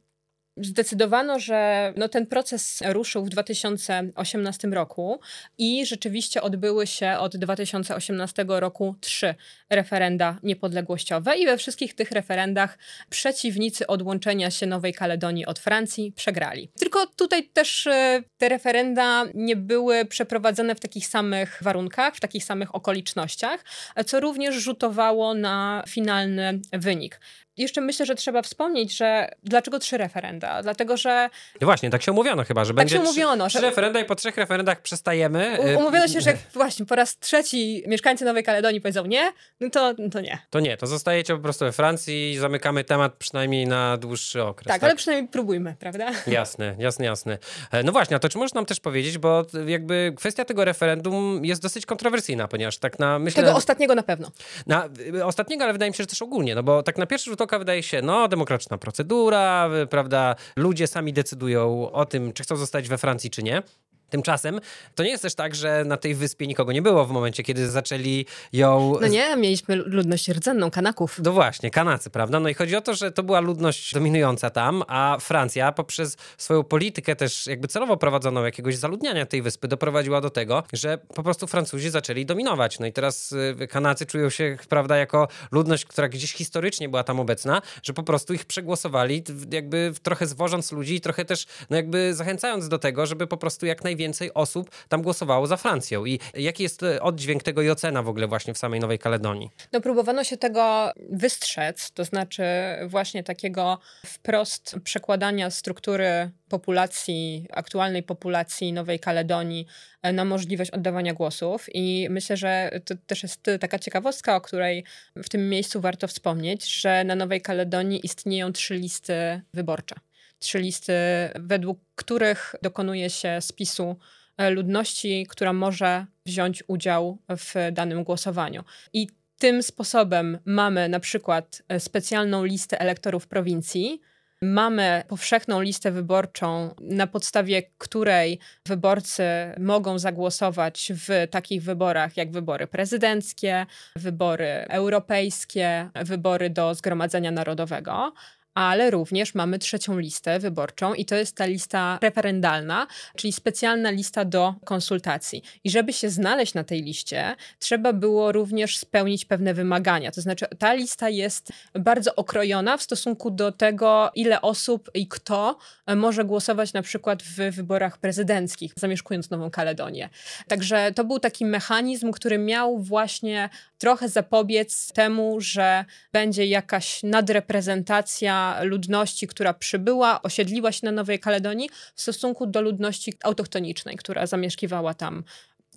zdecydowano, 0.61 1.39
że 1.39 1.93
no, 1.97 2.09
ten 2.09 2.25
proces 2.25 2.79
ruszył 2.85 3.25
w 3.25 3.29
2018 3.29 4.67
roku 4.67 5.19
i 5.57 5.85
rzeczywiście 5.85 6.41
odbyły 6.41 6.87
się 6.87 7.15
od 7.19 7.37
2018 7.37 8.45
roku 8.47 8.95
trzy 9.01 9.35
referenda 9.69 10.37
niepodległościowe 10.43 11.37
i 11.37 11.45
we 11.45 11.57
wszystkich 11.57 11.93
tych 11.93 12.11
referendach 12.11 12.77
przeciwnicy 13.09 13.87
odłączenia 13.87 14.51
się 14.51 14.65
Nowej 14.65 14.93
Kaledonii 14.93 15.45
od 15.45 15.59
Francji 15.59 16.13
przegrali. 16.15 16.69
Tylko 16.79 17.07
tutaj 17.07 17.49
też 17.53 17.87
e, 17.87 18.23
te 18.37 18.49
referenda 18.49 19.25
nie 19.33 19.55
były 19.55 20.05
przeprowadzone 20.05 20.75
w 20.75 20.79
takich 20.79 21.07
samych 21.07 21.59
warunkach, 21.61 22.15
w 22.15 22.19
takich 22.19 22.43
samych 22.43 22.75
okolicznościach, 22.75 23.65
co 24.05 24.19
również 24.19 24.55
rzutowało 24.55 25.33
na 25.33 25.83
finalny 25.87 26.59
wynik 26.73 27.19
jeszcze 27.59 27.81
myślę, 27.81 28.05
że 28.05 28.15
trzeba 28.15 28.41
wspomnieć, 28.41 28.97
że 28.97 29.31
dlaczego 29.43 29.79
trzy 29.79 29.97
referenda? 29.97 30.63
Dlatego, 30.63 30.97
że. 30.97 31.29
No 31.61 31.65
właśnie, 31.65 31.89
tak 31.89 32.01
się 32.01 32.11
umówiono 32.11 32.43
chyba, 32.43 32.65
że 32.65 32.69
tak 32.69 32.75
będzie 32.75 32.95
się 32.95 33.01
umówiono, 33.01 33.47
trzy, 33.47 33.57
trzy 33.57 33.61
że... 33.61 33.69
referenda 33.69 33.99
i 33.99 34.05
po 34.05 34.15
trzech 34.15 34.37
referendach 34.37 34.81
przestajemy. 34.81 35.57
U, 35.59 35.79
umówiono 35.79 36.07
się, 36.07 36.21
że 36.21 36.33
właśnie 36.53 36.85
po 36.85 36.95
raz 36.95 37.19
trzeci 37.19 37.83
mieszkańcy 37.87 38.25
Nowej 38.25 38.43
Kaledonii 38.43 38.81
powiedzą 38.81 39.05
nie, 39.05 39.31
no 39.59 39.69
to, 39.69 39.93
no 39.97 40.09
to 40.09 40.21
nie. 40.21 40.39
To 40.49 40.59
nie, 40.59 40.77
to 40.77 40.87
zostajecie 40.87 41.35
po 41.35 41.41
prostu 41.41 41.65
we 41.65 41.71
Francji 41.71 42.31
i 42.31 42.37
zamykamy 42.37 42.83
temat 42.83 43.13
przynajmniej 43.15 43.67
na 43.67 43.97
dłuższy 43.97 44.43
okres. 44.43 44.67
Tak, 44.67 44.81
tak? 44.81 44.83
ale 44.83 44.95
przynajmniej 44.95 45.31
próbujmy, 45.31 45.75
prawda? 45.79 46.11
Jasne, 46.27 46.75
jasne, 46.79 47.05
jasne. 47.05 47.37
E, 47.71 47.83
no 47.83 47.91
właśnie, 47.91 48.15
a 48.15 48.19
to 48.19 48.29
czy 48.29 48.37
możesz 48.37 48.53
nam 48.53 48.65
też 48.65 48.79
powiedzieć, 48.79 49.17
bo 49.17 49.45
jakby 49.67 50.13
kwestia 50.17 50.45
tego 50.45 50.65
referendum 50.65 51.45
jest 51.45 51.61
dosyć 51.61 51.85
kontrowersyjna, 51.85 52.47
ponieważ 52.47 52.77
tak 52.77 52.99
na 52.99 53.19
myślę... 53.19 53.43
Tego 53.43 53.55
ostatniego 53.55 53.95
na 53.95 54.03
pewno. 54.03 54.31
Na, 54.67 54.89
ostatniego, 55.23 55.63
ale 55.63 55.73
wydaje 55.73 55.91
mi 55.91 55.95
się, 55.95 56.03
że 56.03 56.07
też 56.07 56.21
ogólnie, 56.21 56.55
no 56.55 56.63
bo 56.63 56.83
tak 56.83 56.97
na 56.97 57.05
pierwszy 57.05 57.29
rzut 57.29 57.41
oka 57.41 57.48
wydaje 57.57 57.83
się, 57.83 58.01
no 58.01 58.27
demokratyczna 58.27 58.77
procedura, 58.77 59.69
prawda, 59.89 60.35
ludzie 60.55 60.87
sami 60.87 61.13
decydują 61.13 61.91
o 61.91 62.05
tym, 62.05 62.33
czy 62.33 62.43
chcą 62.43 62.55
zostać 62.55 62.89
we 62.89 62.97
Francji, 62.97 63.29
czy 63.29 63.43
nie. 63.43 63.63
Tymczasem 64.09 64.59
to 64.95 65.03
nie 65.03 65.09
jest 65.09 65.23
też 65.23 65.35
tak, 65.35 65.55
że 65.55 65.83
na 65.85 65.97
tej 65.97 66.15
wyspie 66.15 66.47
nikogo 66.47 66.71
nie 66.71 66.81
było 66.81 67.05
w 67.05 67.11
momencie, 67.11 67.43
kiedy 67.43 67.69
zaczęli 67.69 68.25
ją. 68.53 68.95
No 69.01 69.07
nie, 69.07 69.35
mieliśmy 69.35 69.75
ludność 69.75 70.29
rdzenną, 70.29 70.71
Kanaków. 70.71 71.19
No 71.23 71.31
właśnie, 71.31 71.71
Kanacy, 71.71 72.09
prawda? 72.09 72.39
No 72.39 72.49
i 72.49 72.53
chodzi 72.53 72.75
o 72.75 72.81
to, 72.81 72.93
że 72.93 73.11
to 73.11 73.23
była 73.23 73.39
ludność 73.39 73.93
dominująca 73.93 74.49
tam, 74.49 74.83
a 74.87 75.17
Francja 75.21 75.71
poprzez 75.71 76.17
swoją 76.37 76.63
politykę 76.63 77.15
też 77.15 77.47
jakby 77.47 77.67
celowo 77.67 77.97
prowadzoną 77.97 78.45
jakiegoś 78.45 78.75
zaludniania 78.77 79.25
tej 79.25 79.41
wyspy 79.41 79.67
doprowadziła 79.67 80.21
do 80.21 80.29
tego, 80.29 80.63
że 80.73 80.97
po 80.97 81.23
prostu 81.23 81.47
Francuzi 81.47 81.89
zaczęli 81.89 82.25
dominować. 82.25 82.79
No 82.79 82.85
i 82.85 82.93
teraz 82.93 83.31
y, 83.61 83.67
Kanacy 83.67 84.05
czują 84.05 84.29
się, 84.29 84.57
prawda, 84.69 84.97
jako 84.97 85.27
ludność, 85.51 85.85
która 85.85 86.09
gdzieś 86.09 86.33
historycznie 86.33 86.89
była 86.89 87.03
tam 87.03 87.19
obecna, 87.19 87.61
że 87.83 87.93
po 87.93 88.03
prostu 88.03 88.33
ich 88.33 88.45
przegłosowali, 88.45 89.23
jakby 89.51 89.93
trochę 90.03 90.27
zwożąc 90.27 90.71
ludzi 90.71 90.95
i 90.95 91.01
trochę 91.01 91.25
też, 91.25 91.45
no 91.69 91.75
jakby 91.75 92.15
zachęcając 92.15 92.69
do 92.69 92.79
tego, 92.79 93.05
żeby 93.05 93.27
po 93.27 93.37
prostu 93.37 93.65
jak 93.65 93.83
najwięcej 93.83 93.98
więcej 93.99 94.33
osób 94.33 94.69
tam 94.89 95.01
głosowało 95.01 95.47
za 95.47 95.57
Francją. 95.57 96.05
I 96.05 96.19
jaki 96.33 96.63
jest 96.63 96.83
e, 96.83 97.01
oddźwięk 97.01 97.43
tego 97.43 97.61
i 97.61 97.69
ocena 97.69 98.03
w 98.03 98.09
ogóle 98.09 98.27
właśnie 98.27 98.53
w 98.53 98.57
samej 98.57 98.79
Nowej 98.79 98.99
Kaledonii? 98.99 99.49
No 99.71 99.81
próbowano 99.81 100.23
się 100.23 100.37
tego 100.37 100.91
wystrzec, 101.11 101.91
to 101.91 102.05
znaczy 102.05 102.43
właśnie 102.87 103.23
takiego 103.23 103.79
wprost 104.05 104.75
przekładania 104.83 105.49
struktury 105.49 106.31
populacji, 106.49 107.47
aktualnej 107.51 108.03
populacji 108.03 108.73
Nowej 108.73 108.99
Kaledonii 108.99 109.67
e, 110.01 110.13
na 110.13 110.25
możliwość 110.25 110.71
oddawania 110.71 111.13
głosów. 111.13 111.65
I 111.73 112.07
myślę, 112.09 112.37
że 112.37 112.71
to 112.85 112.95
też 113.07 113.23
jest 113.23 113.43
taka 113.59 113.79
ciekawostka, 113.79 114.35
o 114.35 114.41
której 114.41 114.83
w 115.15 115.29
tym 115.29 115.49
miejscu 115.49 115.81
warto 115.81 116.07
wspomnieć, 116.07 116.81
że 116.81 117.03
na 117.03 117.15
Nowej 117.15 117.41
Kaledonii 117.41 118.05
istnieją 118.05 118.53
trzy 118.53 118.75
listy 118.75 119.41
wyborcze 119.53 119.95
trzy 120.39 120.59
listy, 120.59 120.93
według 121.35 121.79
których 121.95 122.55
dokonuje 122.61 123.09
się 123.09 123.37
spisu 123.41 123.95
e, 124.37 124.49
ludności, 124.49 125.27
która 125.29 125.53
może 125.53 126.05
wziąć 126.25 126.63
udział 126.67 127.17
w 127.29 127.55
danym 127.71 128.03
głosowaniu. 128.03 128.63
I 128.93 129.07
tym 129.37 129.63
sposobem 129.63 130.37
mamy 130.45 130.89
na 130.89 130.99
przykład 130.99 131.63
e, 131.67 131.79
specjalną 131.79 132.45
listę 132.45 132.79
elektorów 132.79 133.27
prowincji, 133.27 134.01
Mamy 134.41 135.03
powszechną 135.07 135.61
listę 135.61 135.91
wyborczą, 135.91 136.75
na 136.81 137.07
podstawie 137.07 137.63
której 137.77 138.39
wyborcy 138.65 139.23
mogą 139.57 139.99
zagłosować 139.99 140.91
w 140.95 141.27
takich 141.31 141.63
wyborach 141.63 142.17
jak 142.17 142.31
wybory 142.31 142.67
prezydenckie, 142.67 143.65
wybory 143.95 144.65
europejskie, 144.69 145.89
wybory 145.95 146.49
do 146.49 146.75
Zgromadzenia 146.75 147.31
Narodowego 147.31 148.13
ale 148.53 148.91
również 148.91 149.35
mamy 149.35 149.59
trzecią 149.59 149.99
listę 149.99 150.39
wyborczą 150.39 150.93
i 150.93 151.05
to 151.05 151.15
jest 151.15 151.35
ta 151.35 151.45
lista 151.45 151.99
referendalna, 152.01 152.87
czyli 153.17 153.33
specjalna 153.33 153.89
lista 153.89 154.25
do 154.25 154.55
konsultacji. 154.65 155.43
I 155.63 155.69
żeby 155.69 155.93
się 155.93 156.09
znaleźć 156.09 156.53
na 156.53 156.63
tej 156.63 156.83
liście, 156.83 157.35
trzeba 157.59 157.93
było 157.93 158.31
również 158.31 158.77
spełnić 158.77 159.25
pewne 159.25 159.53
wymagania. 159.53 160.11
To 160.11 160.21
znaczy, 160.21 160.45
ta 160.59 160.73
lista 160.73 161.09
jest 161.09 161.51
bardzo 161.73 162.15
okrojona 162.15 162.77
w 162.77 162.83
stosunku 162.83 163.31
do 163.31 163.51
tego, 163.51 164.11
ile 164.15 164.41
osób 164.41 164.89
i 164.93 165.07
kto 165.07 165.57
może 165.95 166.25
głosować 166.25 166.73
na 166.73 166.81
przykład 166.81 167.23
w 167.23 167.35
wyborach 167.35 167.97
prezydenckich, 167.97 168.73
zamieszkując 168.75 169.29
Nową 169.29 169.51
Kaledonię. 169.51 170.09
Także 170.47 170.91
to 170.95 171.03
był 171.03 171.19
taki 171.19 171.45
mechanizm, 171.45 172.11
który 172.11 172.37
miał 172.37 172.79
właśnie 172.79 173.49
trochę 173.77 174.09
zapobiec 174.09 174.93
temu, 174.93 175.41
że 175.41 175.85
będzie 176.13 176.45
jakaś 176.45 177.03
nadreprezentacja 177.03 178.38
ludności, 178.61 179.27
która 179.27 179.53
przybyła, 179.53 180.21
osiedliła 180.21 180.71
się 180.71 180.85
na 180.85 180.91
Nowej 180.91 181.19
Kaledonii 181.19 181.69
w 181.95 182.01
stosunku 182.01 182.45
do 182.47 182.61
ludności 182.61 183.13
autochtonicznej, 183.23 183.95
która 183.95 184.27
zamieszkiwała 184.27 184.93
tam 184.93 185.23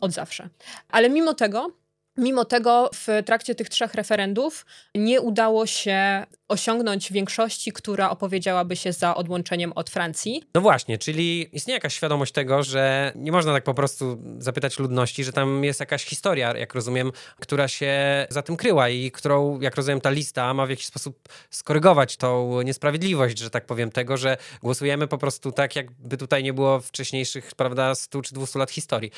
od 0.01 0.13
zawsze. 0.13 0.49
Ale 0.89 1.11
mimo 1.11 1.35
tego 1.35 1.82
Mimo 2.17 2.45
tego 2.45 2.91
w 2.95 3.09
trakcie 3.27 3.55
tych 3.55 3.69
trzech 3.69 3.95
referendów 3.95 4.67
nie 4.95 5.21
udało 5.21 5.67
się 5.67 6.27
osiągnąć 6.49 7.13
większości, 7.13 7.73
która 7.73 8.11
opowiedziałaby 8.11 8.77
się 8.77 8.93
za 8.93 9.15
odłączeniem 9.15 9.73
od 9.73 9.91
Francji. 9.91 10.43
No 10.55 10.61
właśnie, 10.61 10.99
czyli 10.99 11.57
istnieje 11.57 11.77
jakaś 11.77 11.95
świadomość 11.95 12.33
tego, 12.33 12.63
że 12.63 13.13
nie 13.17 13.33
można 13.33 13.53
tak 13.53 13.65
po 13.65 13.75
prostu 13.75 14.19
zapytać 14.39 14.79
ludności, 14.79 15.25
że 15.25 15.33
tam 15.33 15.65
jest 15.65 15.81
jakaś 15.81 16.05
historia, 16.05 16.57
jak 16.59 16.75
rozumiem, 16.75 17.13
która 17.41 17.69
się 17.69 17.93
za 18.31 18.43
tym 18.43 18.57
kryła 18.57 18.89
i 18.89 19.11
którą, 19.11 19.61
jak 19.61 19.77
rozumiem, 19.77 20.01
ta 20.01 20.11
lista 20.11 20.55
ma 20.55 20.67
w 20.67 20.71
jakiś 20.71 20.87
sposób 20.87 21.29
skorygować 21.51 22.17
tą 22.17 22.63
niesprawiedliwość, 22.63 23.39
że 23.39 23.51
tak 23.51 23.67
powiem, 23.67 23.91
tego, 23.91 24.17
że 24.17 24.37
głosujemy 24.63 25.09
po 25.09 25.19
prostu 25.19 25.53
tak, 25.53 25.77
jakby 25.77 26.17
tutaj 26.17 26.43
nie 26.43 26.53
było 26.53 26.81
wcześniejszych, 26.81 27.55
prawda, 27.55 27.95
100 27.95 28.23
czy 28.23 28.35
200 28.35 28.59
lat 28.59 28.71
historii. 28.71 29.11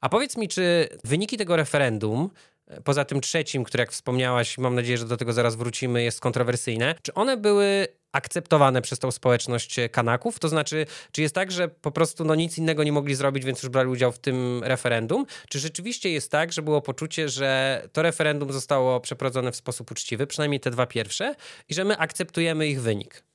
A 0.00 0.08
powiedz 0.08 0.36
mi, 0.36 0.48
czy 0.48 0.88
wyniki 1.04 1.36
tego 1.36 1.56
referendum, 1.56 2.30
e, 2.66 2.80
poza 2.80 3.04
tym 3.04 3.20
trzecim, 3.20 3.64
które 3.64 3.82
jak 3.82 3.92
wspomniałaś, 3.92 4.58
mam 4.58 4.74
nadzieję, 4.74 4.98
że 4.98 5.04
do 5.04 5.16
tego 5.16 5.32
zaraz 5.32 5.56
wrócimy, 5.56 6.02
jest 6.02 6.20
kontrowersyjne, 6.20 6.94
czy 7.02 7.14
one 7.14 7.36
były 7.36 7.88
akceptowane 8.12 8.82
przez 8.82 8.98
tą 8.98 9.10
społeczność 9.10 9.76
Kanaków? 9.92 10.38
To 10.38 10.48
znaczy, 10.48 10.86
czy 11.12 11.22
jest 11.22 11.34
tak, 11.34 11.52
że 11.52 11.68
po 11.68 11.90
prostu 11.90 12.24
no, 12.24 12.34
nic 12.34 12.58
innego 12.58 12.84
nie 12.84 12.92
mogli 12.92 13.14
zrobić, 13.14 13.44
więc 13.44 13.62
już 13.62 13.72
brali 13.72 13.88
udział 13.88 14.12
w 14.12 14.18
tym 14.18 14.64
referendum? 14.64 15.26
Czy 15.48 15.58
rzeczywiście 15.58 16.10
jest 16.10 16.30
tak, 16.30 16.52
że 16.52 16.62
było 16.62 16.82
poczucie, 16.82 17.28
że 17.28 17.82
to 17.92 18.02
referendum 18.02 18.52
zostało 18.52 19.00
przeprowadzone 19.00 19.52
w 19.52 19.56
sposób 19.56 19.90
uczciwy, 19.90 20.26
przynajmniej 20.26 20.60
te 20.60 20.70
dwa 20.70 20.86
pierwsze, 20.86 21.34
i 21.68 21.74
że 21.74 21.84
my 21.84 21.98
akceptujemy 21.98 22.68
ich 22.68 22.82
wynik? 22.82 23.27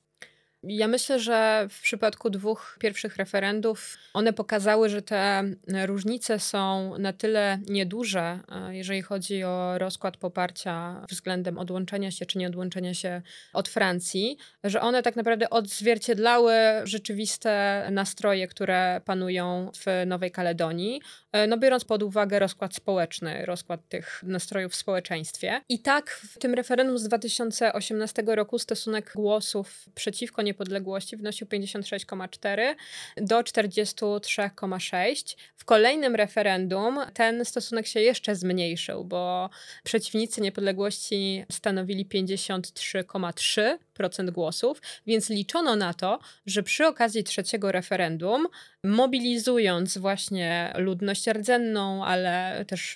Ja 0.63 0.87
myślę, 0.87 1.19
że 1.19 1.67
w 1.69 1.81
przypadku 1.81 2.29
dwóch 2.29 2.77
pierwszych 2.79 3.17
referendów 3.17 3.97
one 4.13 4.33
pokazały, 4.33 4.89
że 4.89 5.01
te 5.01 5.43
różnice 5.85 6.39
są 6.39 6.97
na 6.97 7.13
tyle 7.13 7.59
nieduże, 7.67 8.39
e, 8.51 8.75
jeżeli 8.75 9.01
chodzi 9.01 9.43
o 9.43 9.77
rozkład 9.77 10.17
poparcia 10.17 11.05
względem 11.09 11.57
odłączenia 11.57 12.11
się 12.11 12.25
czy 12.25 12.37
nie 12.37 12.47
odłączenia 12.47 12.93
się 12.93 13.21
od 13.53 13.69
Francji, 13.69 14.37
że 14.63 14.81
one 14.81 15.03
tak 15.03 15.15
naprawdę 15.15 15.49
odzwierciedlały 15.49 16.53
rzeczywiste 16.83 17.83
nastroje, 17.91 18.47
które 18.47 19.01
panują 19.05 19.71
w 19.75 20.05
Nowej 20.05 20.31
Kaledonii, 20.31 21.01
e, 21.31 21.47
no 21.47 21.57
biorąc 21.57 21.85
pod 21.85 22.03
uwagę 22.03 22.39
rozkład 22.39 22.75
społeczny, 22.75 23.45
rozkład 23.45 23.89
tych 23.89 24.23
nastrojów 24.23 24.71
w 24.71 24.75
społeczeństwie. 24.75 25.61
I 25.69 25.79
tak 25.79 26.09
w 26.09 26.37
tym 26.37 26.53
referendum 26.53 26.97
z 26.97 27.03
2018 27.03 28.23
roku 28.35 28.59
stosunek 28.59 29.11
głosów 29.15 29.85
przeciwko 29.95 30.41
niepodległości 30.53 31.17
wynosił 31.17 31.47
56,4 31.47 32.75
do 33.17 33.39
43,6. 33.39 35.37
W 35.55 35.65
kolejnym 35.65 36.15
referendum 36.15 36.99
ten 37.13 37.45
stosunek 37.45 37.87
się 37.87 37.99
jeszcze 37.99 38.35
zmniejszył, 38.35 39.05
bo 39.05 39.49
przeciwnicy 39.83 40.41
niepodległości 40.41 41.45
stanowili 41.51 42.05
53,3% 42.05 44.31
głosów, 44.31 44.81
więc 45.07 45.29
liczono 45.29 45.75
na 45.75 45.93
to, 45.93 46.19
że 46.45 46.63
przy 46.63 46.87
okazji 46.87 47.23
trzeciego 47.23 47.71
referendum, 47.71 48.47
mobilizując 48.83 49.97
właśnie 49.97 50.73
ludność 50.77 51.27
rdzenną, 51.27 52.05
ale 52.05 52.65
też 52.67 52.95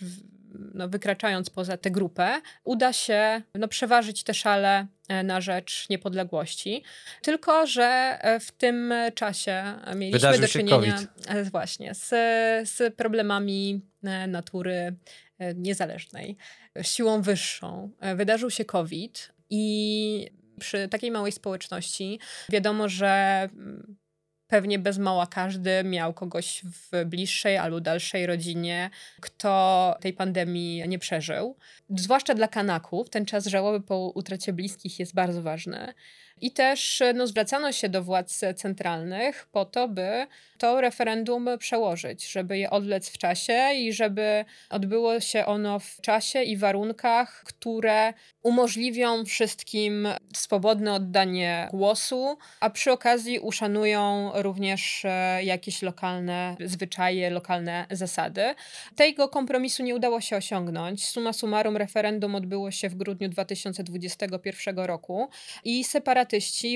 no, 0.73 0.89
wykraczając 0.89 1.49
poza 1.49 1.77
tę 1.77 1.91
grupę, 1.91 2.41
uda 2.63 2.93
się 2.93 3.41
no, 3.55 3.67
przeważyć 3.67 4.23
te 4.23 4.33
szale 4.33 4.87
e, 5.07 5.23
na 5.23 5.41
rzecz 5.41 5.89
niepodległości. 5.89 6.83
Tylko, 7.21 7.67
że 7.67 8.17
e, 8.21 8.39
w 8.39 8.51
tym 8.51 8.93
czasie 9.15 9.63
mieliśmy 9.95 10.19
Wydarzył 10.19 10.41
do 10.41 10.47
czynienia 10.47 10.99
e, 11.27 11.43
właśnie 11.43 11.95
z, 11.95 12.09
z 12.69 12.95
problemami 12.95 13.81
natury 14.27 14.95
niezależnej, 15.55 16.37
siłą 16.81 17.21
wyższą. 17.21 17.91
Wydarzył 18.15 18.49
się 18.49 18.65
COVID 18.65 19.33
i 19.49 20.29
przy 20.59 20.87
takiej 20.87 21.11
małej 21.11 21.31
społeczności 21.31 22.19
wiadomo, 22.49 22.89
że 22.89 23.07
mm, 23.53 23.97
pewnie 24.47 24.79
bez 24.79 24.97
mała 24.97 25.27
każdy 25.27 25.83
miał 25.83 26.13
kogoś 26.13 26.61
w 26.63 27.05
bliższej 27.05 27.57
albo 27.57 27.81
dalszej 27.81 28.25
rodzinie, 28.25 28.89
kto 29.21 29.95
tej 30.01 30.13
pandemii 30.13 30.83
nie 30.87 30.99
przeżył. 30.99 31.55
Zwłaszcza 31.89 32.33
dla 32.33 32.47
Kanaków 32.47 33.09
ten 33.09 33.25
czas 33.25 33.45
żałoby 33.45 33.81
po 33.85 34.11
utracie 34.15 34.53
bliskich 34.53 34.99
jest 34.99 35.13
bardzo 35.13 35.41
ważny. 35.41 35.93
I 36.41 36.51
też 36.51 37.03
no, 37.15 37.27
zwracano 37.27 37.71
się 37.71 37.89
do 37.89 38.03
władz 38.03 38.43
centralnych 38.55 39.47
po 39.51 39.65
to, 39.65 39.87
by 39.87 40.27
to 40.57 40.81
referendum 40.81 41.49
przełożyć, 41.59 42.31
żeby 42.31 42.57
je 42.57 42.69
odlec 42.69 43.09
w 43.09 43.17
czasie 43.17 43.73
i 43.73 43.93
żeby 43.93 44.45
odbyło 44.69 45.19
się 45.19 45.45
ono 45.45 45.79
w 45.79 46.01
czasie 46.01 46.43
i 46.43 46.57
warunkach, 46.57 47.43
które 47.45 48.13
umożliwią 48.43 49.25
wszystkim 49.25 50.07
swobodne 50.33 50.93
oddanie 50.93 51.69
głosu, 51.71 52.37
a 52.59 52.69
przy 52.69 52.91
okazji 52.91 53.39
uszanują 53.39 54.31
również 54.35 55.05
e, 55.05 55.43
jakieś 55.43 55.81
lokalne 55.81 56.55
zwyczaje, 56.65 57.29
lokalne 57.29 57.85
zasady. 57.91 58.55
Tego 58.95 59.29
kompromisu 59.29 59.83
nie 59.83 59.95
udało 59.95 60.21
się 60.21 60.37
osiągnąć. 60.37 61.07
Suma 61.07 61.33
summarum 61.33 61.77
referendum 61.77 62.35
odbyło 62.35 62.71
się 62.71 62.89
w 62.89 62.95
grudniu 62.95 63.29
2021 63.29 64.79
roku 64.79 65.29
i 65.63 65.83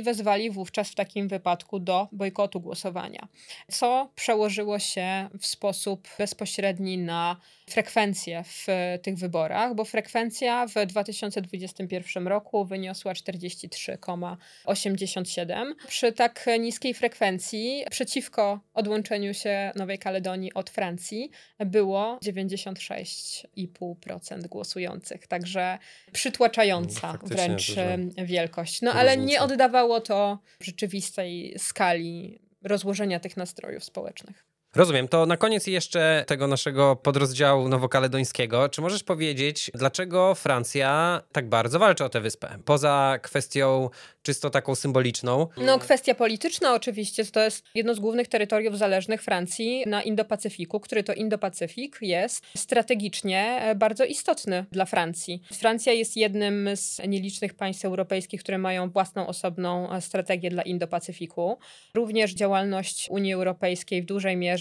wezwali 0.03 0.49
wówczas 0.49 0.89
w 0.89 0.95
takim 0.95 1.27
wypadku 1.27 1.79
do 1.79 2.07
bojkotu 2.11 2.59
głosowania 2.59 3.27
co 3.71 4.09
przełożyło 4.15 4.79
się 4.79 5.29
w 5.39 5.45
sposób 5.45 6.07
bezpośredni 6.17 6.97
na 6.97 7.37
frekwencję 7.69 8.43
w 8.43 8.67
tych 9.01 9.17
wyborach, 9.17 9.75
bo 9.75 9.85
frekwencja 9.85 10.67
w 10.67 10.73
2021 10.85 12.27
roku 12.27 12.65
wyniosła 12.65 13.13
43,87. 13.13 15.73
Przy 15.87 16.11
tak 16.11 16.45
niskiej 16.59 16.93
frekwencji 16.93 17.85
przeciwko 17.91 18.59
odłączeniu 18.73 19.33
się 19.33 19.71
Nowej 19.75 19.99
Kaledonii 19.99 20.53
od 20.53 20.69
Francji 20.69 21.31
było 21.59 22.19
96,5% 22.25 24.47
głosujących. 24.47 25.27
Także 25.27 25.77
przytłaczająca 26.11 27.13
no, 27.13 27.19
wręcz 27.23 27.75
wielkość. 28.17 28.81
No 28.81 28.93
ale 28.93 29.17
nie 29.17 29.40
oddawało 29.41 30.01
to 30.01 30.39
rzeczywistej 30.60 31.56
skali 31.58 32.41
rozłożenia 32.63 33.19
tych 33.19 33.38
nastrojów 33.38 33.84
społecznych. 33.84 34.50
Rozumiem. 34.75 35.07
To 35.07 35.25
na 35.25 35.38
koniec 35.38 35.67
jeszcze 35.67 36.23
tego 36.27 36.47
naszego 36.47 36.95
podrozdziału 36.95 37.69
nowokaledońskiego. 37.69 38.69
Czy 38.69 38.81
możesz 38.81 39.03
powiedzieć, 39.03 39.71
dlaczego 39.73 40.36
Francja 40.36 41.21
tak 41.31 41.49
bardzo 41.49 41.79
walczy 41.79 42.03
o 42.03 42.10
tę 42.10 42.21
wyspę? 42.21 42.57
Poza 42.65 43.19
kwestią 43.21 43.89
czysto 44.23 44.49
taką 44.49 44.75
symboliczną. 44.75 45.47
No, 45.57 45.79
kwestia 45.79 46.15
polityczna 46.15 46.73
oczywiście. 46.73 47.25
To 47.25 47.39
jest 47.39 47.65
jedno 47.75 47.95
z 47.95 47.99
głównych 47.99 48.27
terytoriów 48.27 48.77
zależnych 48.77 49.23
Francji 49.23 49.84
na 49.88 50.01
Indo-Pacyfiku, 50.01 50.79
który 50.79 51.03
to 51.03 51.13
Indo-Pacyfik 51.13 51.97
jest 52.01 52.45
strategicznie 52.57 53.60
e, 53.62 53.75
bardzo 53.75 54.05
istotny 54.05 54.65
dla 54.71 54.86
Francji. 54.86 55.41
Francja 55.53 55.93
jest 55.93 56.17
jednym 56.17 56.69
z 56.75 57.01
nielicznych 57.07 57.53
państw 57.53 57.86
europejskich, 57.86 58.43
które 58.43 58.57
mają 58.57 58.89
własną 58.89 59.27
osobną 59.27 59.91
e, 59.91 60.01
strategię 60.01 60.49
dla 60.49 60.63
Indo-Pacyfiku. 60.63 61.57
Również 61.93 62.34
działalność 62.34 63.07
Unii 63.10 63.34
Europejskiej 63.34 64.01
w 64.01 64.05
dużej 64.05 64.38
mierze 64.38 64.61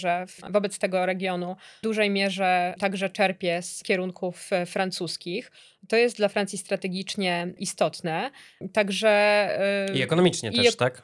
wobec 0.51 0.79
tego 0.79 1.07
regionu 1.07 1.57
w 1.79 1.83
dużej 1.83 2.11
mierze 2.11 2.75
także 2.79 3.11
czerpie 3.11 3.63
z 3.63 3.83
kierunków 3.83 4.53
e, 4.53 4.67
francuskich. 4.67 5.51
To 5.89 5.97
jest 5.97 6.17
dla 6.17 6.29
Francji 6.29 6.59
strategicznie 6.59 7.55
istotne. 7.59 8.31
Także. 8.73 9.91
I 9.95 10.03
ekonomicznie 10.03 10.51
i 10.51 10.57
też, 10.57 10.77
tak? 10.77 11.03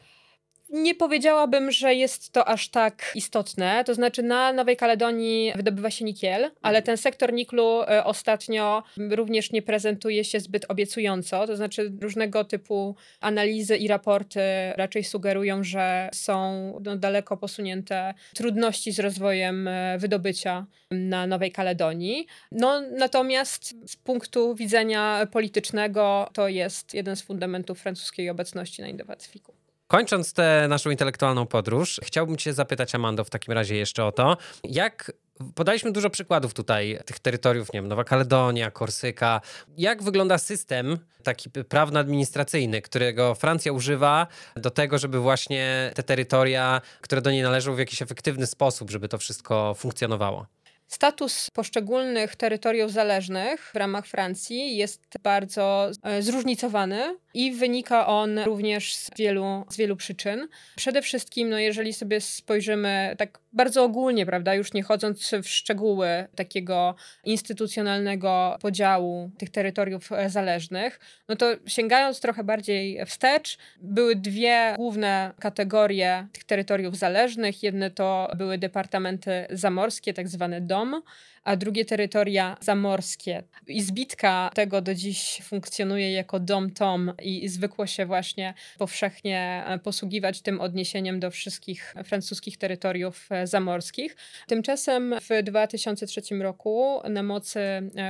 Nie 0.69 0.95
powiedziałabym, 0.95 1.71
że 1.71 1.95
jest 1.95 2.33
to 2.33 2.49
aż 2.49 2.69
tak 2.69 3.13
istotne. 3.15 3.85
To 3.85 3.95
znaczy, 3.95 4.23
na 4.23 4.53
Nowej 4.53 4.77
Kaledonii 4.77 5.53
wydobywa 5.57 5.91
się 5.91 6.05
nikiel, 6.05 6.51
ale 6.63 6.83
ten 6.83 6.97
sektor 6.97 7.33
niklu 7.33 7.83
e, 7.83 8.05
ostatnio 8.05 8.83
również 9.11 9.53
nie 9.53 9.63
prezentuje 9.63 10.25
się 10.25 10.41
zbyt 10.41 10.67
obiecująco. 10.69 11.47
To 11.47 11.57
znaczy, 11.57 11.93
różnego 12.01 12.45
typu 12.45 12.97
analizy 13.21 13.77
i 13.77 13.89
raporty 13.89 14.41
raczej 14.77 15.05
sugerują, 15.05 15.65
że 15.65 16.09
są 16.13 16.73
no, 16.85 16.97
daleko 16.97 17.37
posunięte 17.37 18.15
trudności 18.35 18.93
z 18.93 19.01
rozwojem 19.01 19.69
e, 19.69 19.99
wydobycia 19.99 20.67
na 20.91 21.27
Nowej 21.27 21.53
Kaledonii. 21.53 22.27
No, 22.53 22.81
natomiast 22.81 23.75
z 23.91 23.97
punktu 23.97 24.55
widzenia 24.55 25.27
politycznego 25.33 26.31
to 26.33 26.49
jest 26.49 26.95
jeden 26.95 27.17
z 27.17 27.23
fundamentów 27.23 27.81
francuskiej 27.81 28.31
obecności 28.31 28.83
na 28.83 28.89
Indo-Pacyfiku. 28.89 29.66
Kończąc 29.89 30.33
tę 30.33 30.67
naszą 30.69 30.91
intelektualną 30.91 31.47
podróż, 31.47 32.01
chciałbym 32.05 32.37
Cię 32.37 32.53
zapytać, 32.53 32.95
Amando, 32.95 33.25
w 33.25 33.31
takim 33.31 33.55
razie 33.55 33.77
jeszcze 33.77 34.05
o 34.05 34.13
to, 34.13 34.37
jak 34.65 35.13
Podaliśmy 35.55 35.93
dużo 35.93 36.11
przykładów 36.11 36.55
tutaj 36.55 36.99
tych 37.05 37.19
terytoriów, 37.19 37.73
nie 37.73 37.81
wiem, 37.81 37.89
Nowa 37.89 38.05
Kaledonia, 38.05 38.71
Korsyka. 38.71 39.41
Jak 39.77 40.03
wygląda 40.03 40.39
system 40.39 40.99
taki 41.23 41.51
prawno-administracyjny, 41.51 42.83
którego 42.83 43.35
Francja 43.35 43.73
używa 43.73 44.27
do 44.57 44.71
tego, 44.71 44.99
żeby 44.99 45.19
właśnie 45.19 45.93
te 45.95 46.03
terytoria, 46.03 46.81
które 47.01 47.23
do 47.23 47.31
niej 47.31 47.43
należą, 47.43 47.75
w 47.75 47.79
jakiś 47.79 48.03
efektywny 48.03 48.47
sposób, 48.47 48.91
żeby 48.91 49.09
to 49.09 49.19
wszystko 49.19 49.75
funkcjonowało? 49.75 50.47
Status 50.89 51.51
poszczególnych 51.51 52.37
terytoriów 52.37 52.93
zależnych 52.93 53.71
w 53.75 53.77
ramach 53.77 54.07
Francji 54.07 54.77
jest 54.77 55.03
bardzo 55.23 55.91
e, 56.03 56.23
zróżnicowany 56.23 57.17
i 57.37 57.53
wynika 57.53 58.07
on 58.07 58.39
również 58.39 58.95
z 58.95 59.11
wielu, 59.19 59.65
z 59.71 59.77
wielu 59.77 59.97
przyczyn. 59.97 60.49
Przede 60.77 61.03
wszystkim, 61.03 61.51
no 61.51 61.59
jeżeli 61.59 61.93
sobie 61.93 62.21
spojrzymy 62.21 63.15
tak 63.19 63.39
bardzo 63.53 63.85
ogólnie, 63.85 64.27
prawda, 64.27 64.55
już 64.55 64.73
nie 64.73 64.83
chodząc 64.83 65.31
w 65.43 65.49
szczegóły 65.49 66.09
takiego 66.35 66.95
instytucjonalnego 67.25 68.57
podziału 68.61 69.31
tych 69.39 69.51
terytoriów 69.51 70.13
e, 70.13 70.31
zależnych, 70.31 71.01
no 71.29 71.37
to 71.37 71.47
sięgając 71.67 72.21
trochę 72.21 72.45
bardziej 72.45 73.07
wstecz, 73.07 73.59
były 73.81 74.17
dwie 74.17 74.75
główne 74.77 75.33
kategorie 75.41 76.27
tych 76.33 76.45
terytoriów 76.45 76.97
zależnych. 76.97 77.63
Jedne 77.63 77.91
to 77.91 78.31
były 78.37 78.59
departamenty 78.59 79.47
zamorskie, 79.51 80.15
tak 80.15 80.29
zwane 80.29 80.61
DOM, 80.61 81.03
a 81.47 81.57
drugie 81.57 81.85
terytoria 81.85 82.57
zamorskie. 82.61 83.43
Izbitka 83.67 84.51
tego 84.55 84.81
do 84.81 84.95
dziś 84.95 85.41
funkcjonuje 85.43 86.13
jako 86.13 86.41
dom 86.41 86.71
tom 86.71 87.13
i 87.23 87.49
zwykło 87.49 87.87
się 87.87 88.07
właśnie 88.07 88.55
powszechnie 88.79 89.65
posługiwać 89.83 90.43
tym 90.43 90.61
odniesieniem 90.61 91.21
do 91.21 91.31
wszystkich 91.31 91.95
francuskich 92.05 92.59
terytoriów 92.59 93.29
zamorskich. 93.45 94.17
Tymczasem 94.47 95.15
w 95.21 95.43
2003 95.43 96.21
roku 96.41 97.01
na 97.09 97.23
mocy 97.23 97.61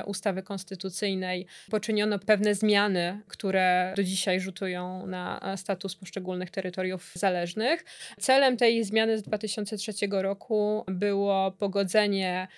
ustawy 0.07 0.43
konstytucyjnej 0.43 1.47
poczyniono 1.71 2.19
pewne 2.19 2.55
zmiany, 2.55 3.21
które 3.29 3.93
do 3.97 4.05
dzisiaj 4.05 4.41
rzutują 4.41 5.07
na 5.07 5.57
status 5.57 5.97
poszczególnych 5.97 6.51
terytoriów 6.51 7.13
zależnych. 7.15 7.85
Celem 8.21 8.57
tej 8.57 8.85
zmiany 8.85 9.19
z 9.19 9.23
2003 9.23 9.93
roku 10.11 10.85
było 10.89 11.53
pogodzenie 11.53 12.49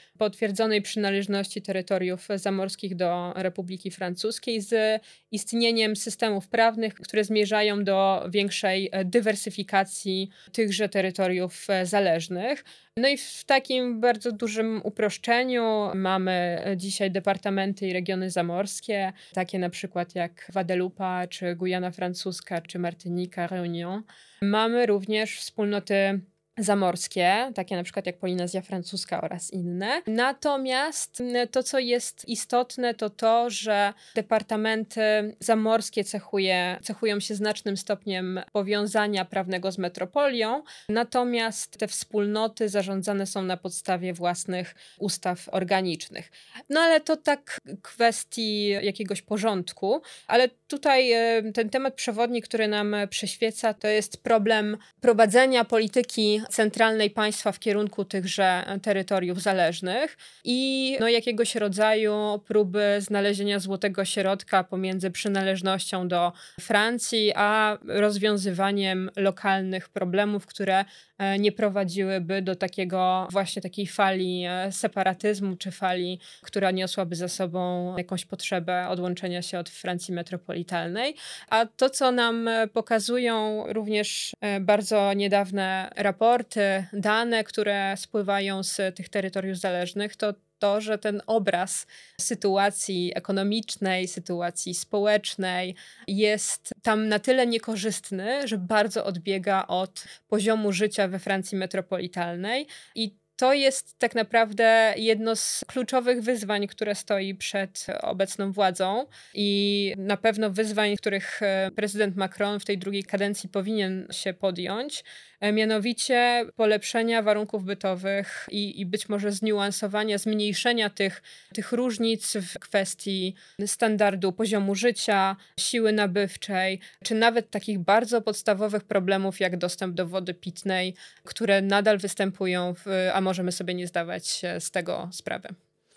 potwierdzonej 0.68 0.82
przynależności 0.82 1.62
terytoriów 1.62 2.28
zamorskich 2.34 2.96
do 2.96 3.32
Republiki 3.36 3.90
Francuskiej 3.90 4.60
z 4.60 5.02
istnieniem 5.32 5.96
systemów 5.96 6.48
prawnych, 6.48 6.94
które 6.94 7.24
zmierzają 7.24 7.84
do 7.84 8.26
większej 8.30 8.90
dywersyfikacji 9.04 10.30
tychże 10.52 10.88
terytoriów 10.88 11.66
zależnych. 11.84 12.64
No 12.96 13.08
i 13.08 13.16
w 13.16 13.44
takim 13.46 14.00
bardzo 14.00 14.32
dużym 14.32 14.80
uproszczeniu 14.84 15.90
mamy 15.94 16.62
dzisiaj 16.76 17.10
departamenty 17.10 17.86
i 17.86 17.92
regiony 17.92 18.30
zamorskie, 18.30 19.12
takie 19.32 19.58
na 19.58 19.70
przykład 19.70 20.14
jak 20.14 20.50
Guadeloupe, 20.52 21.26
czy 21.30 21.56
Gujana 21.56 21.90
Francuska, 21.90 22.60
czy 22.60 22.78
Martynika, 22.78 23.46
Réunion. 23.48 24.02
Mamy 24.42 24.86
również 24.86 25.38
wspólnoty 25.40 26.20
zamorskie, 26.58 27.52
takie 27.54 27.76
na 27.76 27.82
przykład 27.82 28.06
jak 28.06 28.18
Polinezja 28.18 28.62
Francuska 28.62 29.20
oraz 29.20 29.50
inne. 29.52 30.02
Natomiast 30.06 31.22
to, 31.50 31.62
co 31.62 31.78
jest 31.78 32.28
istotne, 32.28 32.94
to 32.94 33.10
to, 33.10 33.50
że 33.50 33.92
departamenty 34.14 35.00
zamorskie 35.40 36.04
cechuje, 36.04 36.78
cechują 36.82 37.20
się 37.20 37.34
znacznym 37.34 37.76
stopniem 37.76 38.40
powiązania 38.52 39.24
prawnego 39.24 39.72
z 39.72 39.78
metropolią, 39.78 40.62
natomiast 40.88 41.78
te 41.78 41.88
wspólnoty 41.88 42.68
zarządzane 42.68 43.26
są 43.26 43.42
na 43.42 43.56
podstawie 43.56 44.14
własnych 44.14 44.74
ustaw 44.98 45.48
organicznych. 45.52 46.30
No 46.70 46.80
ale 46.80 47.00
to 47.00 47.16
tak 47.16 47.60
kwestii 47.82 48.68
jakiegoś 48.68 49.22
porządku, 49.22 50.02
ale 50.26 50.48
tutaj 50.48 51.12
e, 51.12 51.52
ten 51.54 51.70
temat 51.70 51.94
przewodni, 51.94 52.42
który 52.42 52.68
nam 52.68 52.96
przyświeca, 53.10 53.74
to 53.74 53.88
jest 53.88 54.22
problem 54.22 54.76
prowadzenia 55.00 55.64
polityki 55.64 56.42
centralnej 56.48 57.10
państwa 57.10 57.52
w 57.52 57.58
kierunku 57.58 58.04
tychże 58.04 58.64
terytoriów 58.82 59.42
zależnych 59.42 60.16
i 60.44 60.96
no, 61.00 61.08
jakiegoś 61.08 61.54
rodzaju 61.54 62.40
próby 62.46 62.96
znalezienia 62.98 63.58
złotego 63.58 64.04
środka 64.04 64.64
pomiędzy 64.64 65.10
przynależnością 65.10 66.08
do 66.08 66.32
Francji, 66.60 67.32
a 67.34 67.78
rozwiązywaniem 67.86 69.10
lokalnych 69.16 69.88
problemów, 69.88 70.46
które 70.46 70.84
e, 71.18 71.38
nie 71.38 71.52
prowadziłyby 71.52 72.42
do 72.42 72.56
takiego 72.56 73.28
właśnie 73.30 73.62
takiej 73.62 73.86
fali 73.86 74.44
e, 74.48 74.72
separatyzmu, 74.72 75.56
czy 75.56 75.70
fali, 75.70 76.20
która 76.42 76.70
niosłaby 76.70 77.16
za 77.16 77.28
sobą 77.28 77.94
jakąś 77.98 78.24
potrzebę 78.24 78.88
odłączenia 78.88 79.42
się 79.42 79.58
od 79.58 79.68
Francji 79.68 80.14
metropolitalnej. 80.14 81.14
A 81.50 81.66
to, 81.66 81.90
co 81.90 82.12
nam 82.12 82.48
e, 82.48 82.68
pokazują 82.68 83.64
również 83.68 84.36
bardzo 84.60 85.12
niedawne 85.12 85.90
raporty, 85.96 86.37
raporty, 86.38 86.84
dane, 86.92 87.44
które 87.44 87.96
spływają 87.96 88.62
z 88.62 88.96
tych 88.96 89.08
terytoriów 89.08 89.58
zależnych, 89.58 90.16
to 90.16 90.34
to, 90.58 90.80
że 90.80 90.98
ten 90.98 91.22
obraz 91.26 91.86
sytuacji 92.20 93.12
ekonomicznej, 93.14 94.08
sytuacji 94.08 94.74
społecznej 94.74 95.74
jest 96.08 96.70
tam 96.82 97.08
na 97.08 97.18
tyle 97.18 97.46
niekorzystny, 97.46 98.48
że 98.48 98.58
bardzo 98.58 99.04
odbiega 99.04 99.66
od 99.66 100.04
poziomu 100.28 100.72
życia 100.72 101.08
we 101.08 101.18
Francji 101.18 101.58
metropolitalnej. 101.58 102.66
I 102.94 103.14
to 103.38 103.52
jest 103.52 103.98
tak 103.98 104.14
naprawdę 104.14 104.94
jedno 104.96 105.36
z 105.36 105.64
kluczowych 105.66 106.22
wyzwań, 106.22 106.66
które 106.66 106.94
stoi 106.94 107.34
przed 107.34 107.86
obecną 108.00 108.52
władzą. 108.52 109.06
I 109.34 109.94
na 109.96 110.16
pewno 110.16 110.50
wyzwań, 110.50 110.96
których 110.96 111.42
e, 111.42 111.70
prezydent 111.76 112.16
Macron 112.16 112.60
w 112.60 112.64
tej 112.64 112.78
drugiej 112.78 113.04
kadencji 113.04 113.48
powinien 113.48 114.06
się 114.10 114.34
podjąć, 114.34 115.04
mianowicie 115.52 116.46
polepszenia 116.56 117.22
warunków 117.22 117.64
bytowych 117.64 118.46
i, 118.50 118.80
i 118.80 118.86
być 118.86 119.08
może 119.08 119.32
zniuansowania, 119.32 120.18
zmniejszenia 120.18 120.90
tych, 120.90 121.22
tych 121.54 121.72
różnic 121.72 122.36
w 122.36 122.58
kwestii 122.58 123.34
standardu 123.66 124.32
poziomu 124.32 124.74
życia, 124.74 125.36
siły 125.60 125.92
nabywczej, 125.92 126.80
czy 127.04 127.14
nawet 127.14 127.50
takich 127.50 127.78
bardzo 127.78 128.22
podstawowych 128.22 128.84
problemów 128.84 129.40
jak 129.40 129.56
dostęp 129.56 129.94
do 129.94 130.06
wody 130.06 130.34
pitnej, 130.34 130.94
które 131.24 131.62
nadal 131.62 131.98
występują, 131.98 132.74
w, 132.74 133.10
a 133.14 133.20
możemy 133.20 133.52
sobie 133.52 133.74
nie 133.74 133.86
zdawać 133.86 134.42
z 134.58 134.70
tego 134.70 135.08
sprawy. 135.12 135.48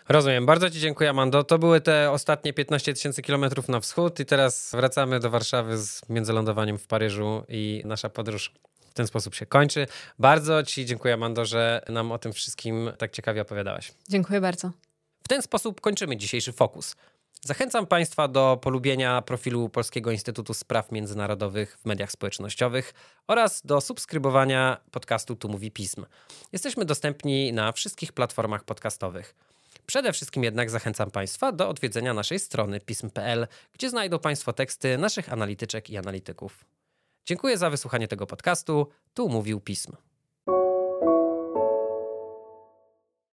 Rozumiem. 0.08 0.46
Bardzo 0.46 0.70
Ci 0.70 0.80
dziękuję, 0.80 1.10
Amando. 1.10 1.44
To 1.44 1.58
były 1.58 1.80
te 1.80 2.10
ostatnie 2.10 2.52
15 2.52 2.94
tysięcy 2.94 3.22
kilometrów 3.22 3.68
na 3.68 3.80
wschód 3.80 4.20
i 4.20 4.26
teraz 4.26 4.72
wracamy 4.74 5.20
do 5.20 5.30
Warszawy 5.30 5.78
z 5.78 6.08
międzylądowaniem 6.08 6.78
w 6.78 6.86
Paryżu 6.86 7.44
i 7.48 7.82
nasza 7.84 8.08
podróż 8.08 8.52
w 8.92 8.94
ten 8.94 9.06
sposób 9.06 9.34
się 9.34 9.46
kończy. 9.46 9.86
Bardzo 10.18 10.62
Ci 10.62 10.86
dziękuję, 10.86 11.14
Amando, 11.14 11.44
że 11.44 11.82
nam 11.88 12.12
o 12.12 12.18
tym 12.18 12.32
wszystkim 12.32 12.92
tak 12.98 13.12
ciekawie 13.12 13.42
opowiadałaś. 13.42 13.92
Dziękuję 14.08 14.40
bardzo. 14.40 14.70
W 15.24 15.28
ten 15.28 15.42
sposób 15.42 15.80
kończymy 15.80 16.16
dzisiejszy 16.16 16.52
fokus. 16.52 16.96
Zachęcam 17.44 17.86
Państwa 17.86 18.28
do 18.28 18.58
polubienia 18.62 19.22
profilu 19.22 19.68
Polskiego 19.68 20.10
Instytutu 20.10 20.54
Spraw 20.54 20.92
Międzynarodowych 20.92 21.78
w 21.78 21.84
mediach 21.84 22.12
społecznościowych 22.12 22.94
oraz 23.26 23.62
do 23.66 23.80
subskrybowania 23.80 24.80
podcastu 24.90 25.36
Tu 25.36 25.48
Mówi 25.48 25.70
Pism. 25.70 26.04
Jesteśmy 26.52 26.84
dostępni 26.84 27.52
na 27.52 27.72
wszystkich 27.72 28.12
platformach 28.12 28.64
podcastowych. 28.64 29.34
Przede 29.86 30.12
wszystkim 30.12 30.44
jednak 30.44 30.70
zachęcam 30.70 31.10
Państwa 31.10 31.52
do 31.52 31.68
odwiedzenia 31.68 32.14
naszej 32.14 32.38
strony 32.38 32.80
pism.pl, 32.80 33.46
gdzie 33.72 33.90
znajdą 33.90 34.18
Państwo 34.18 34.52
teksty 34.52 34.98
naszych 34.98 35.32
analityczek 35.32 35.90
i 35.90 35.96
analityków. 35.96 36.64
Dziękuję 37.26 37.58
za 37.58 37.70
wysłuchanie 37.70 38.08
tego 38.08 38.26
podcastu. 38.26 38.86
Tu 39.14 39.28
mówił 39.28 39.60
Pism. 39.60 39.92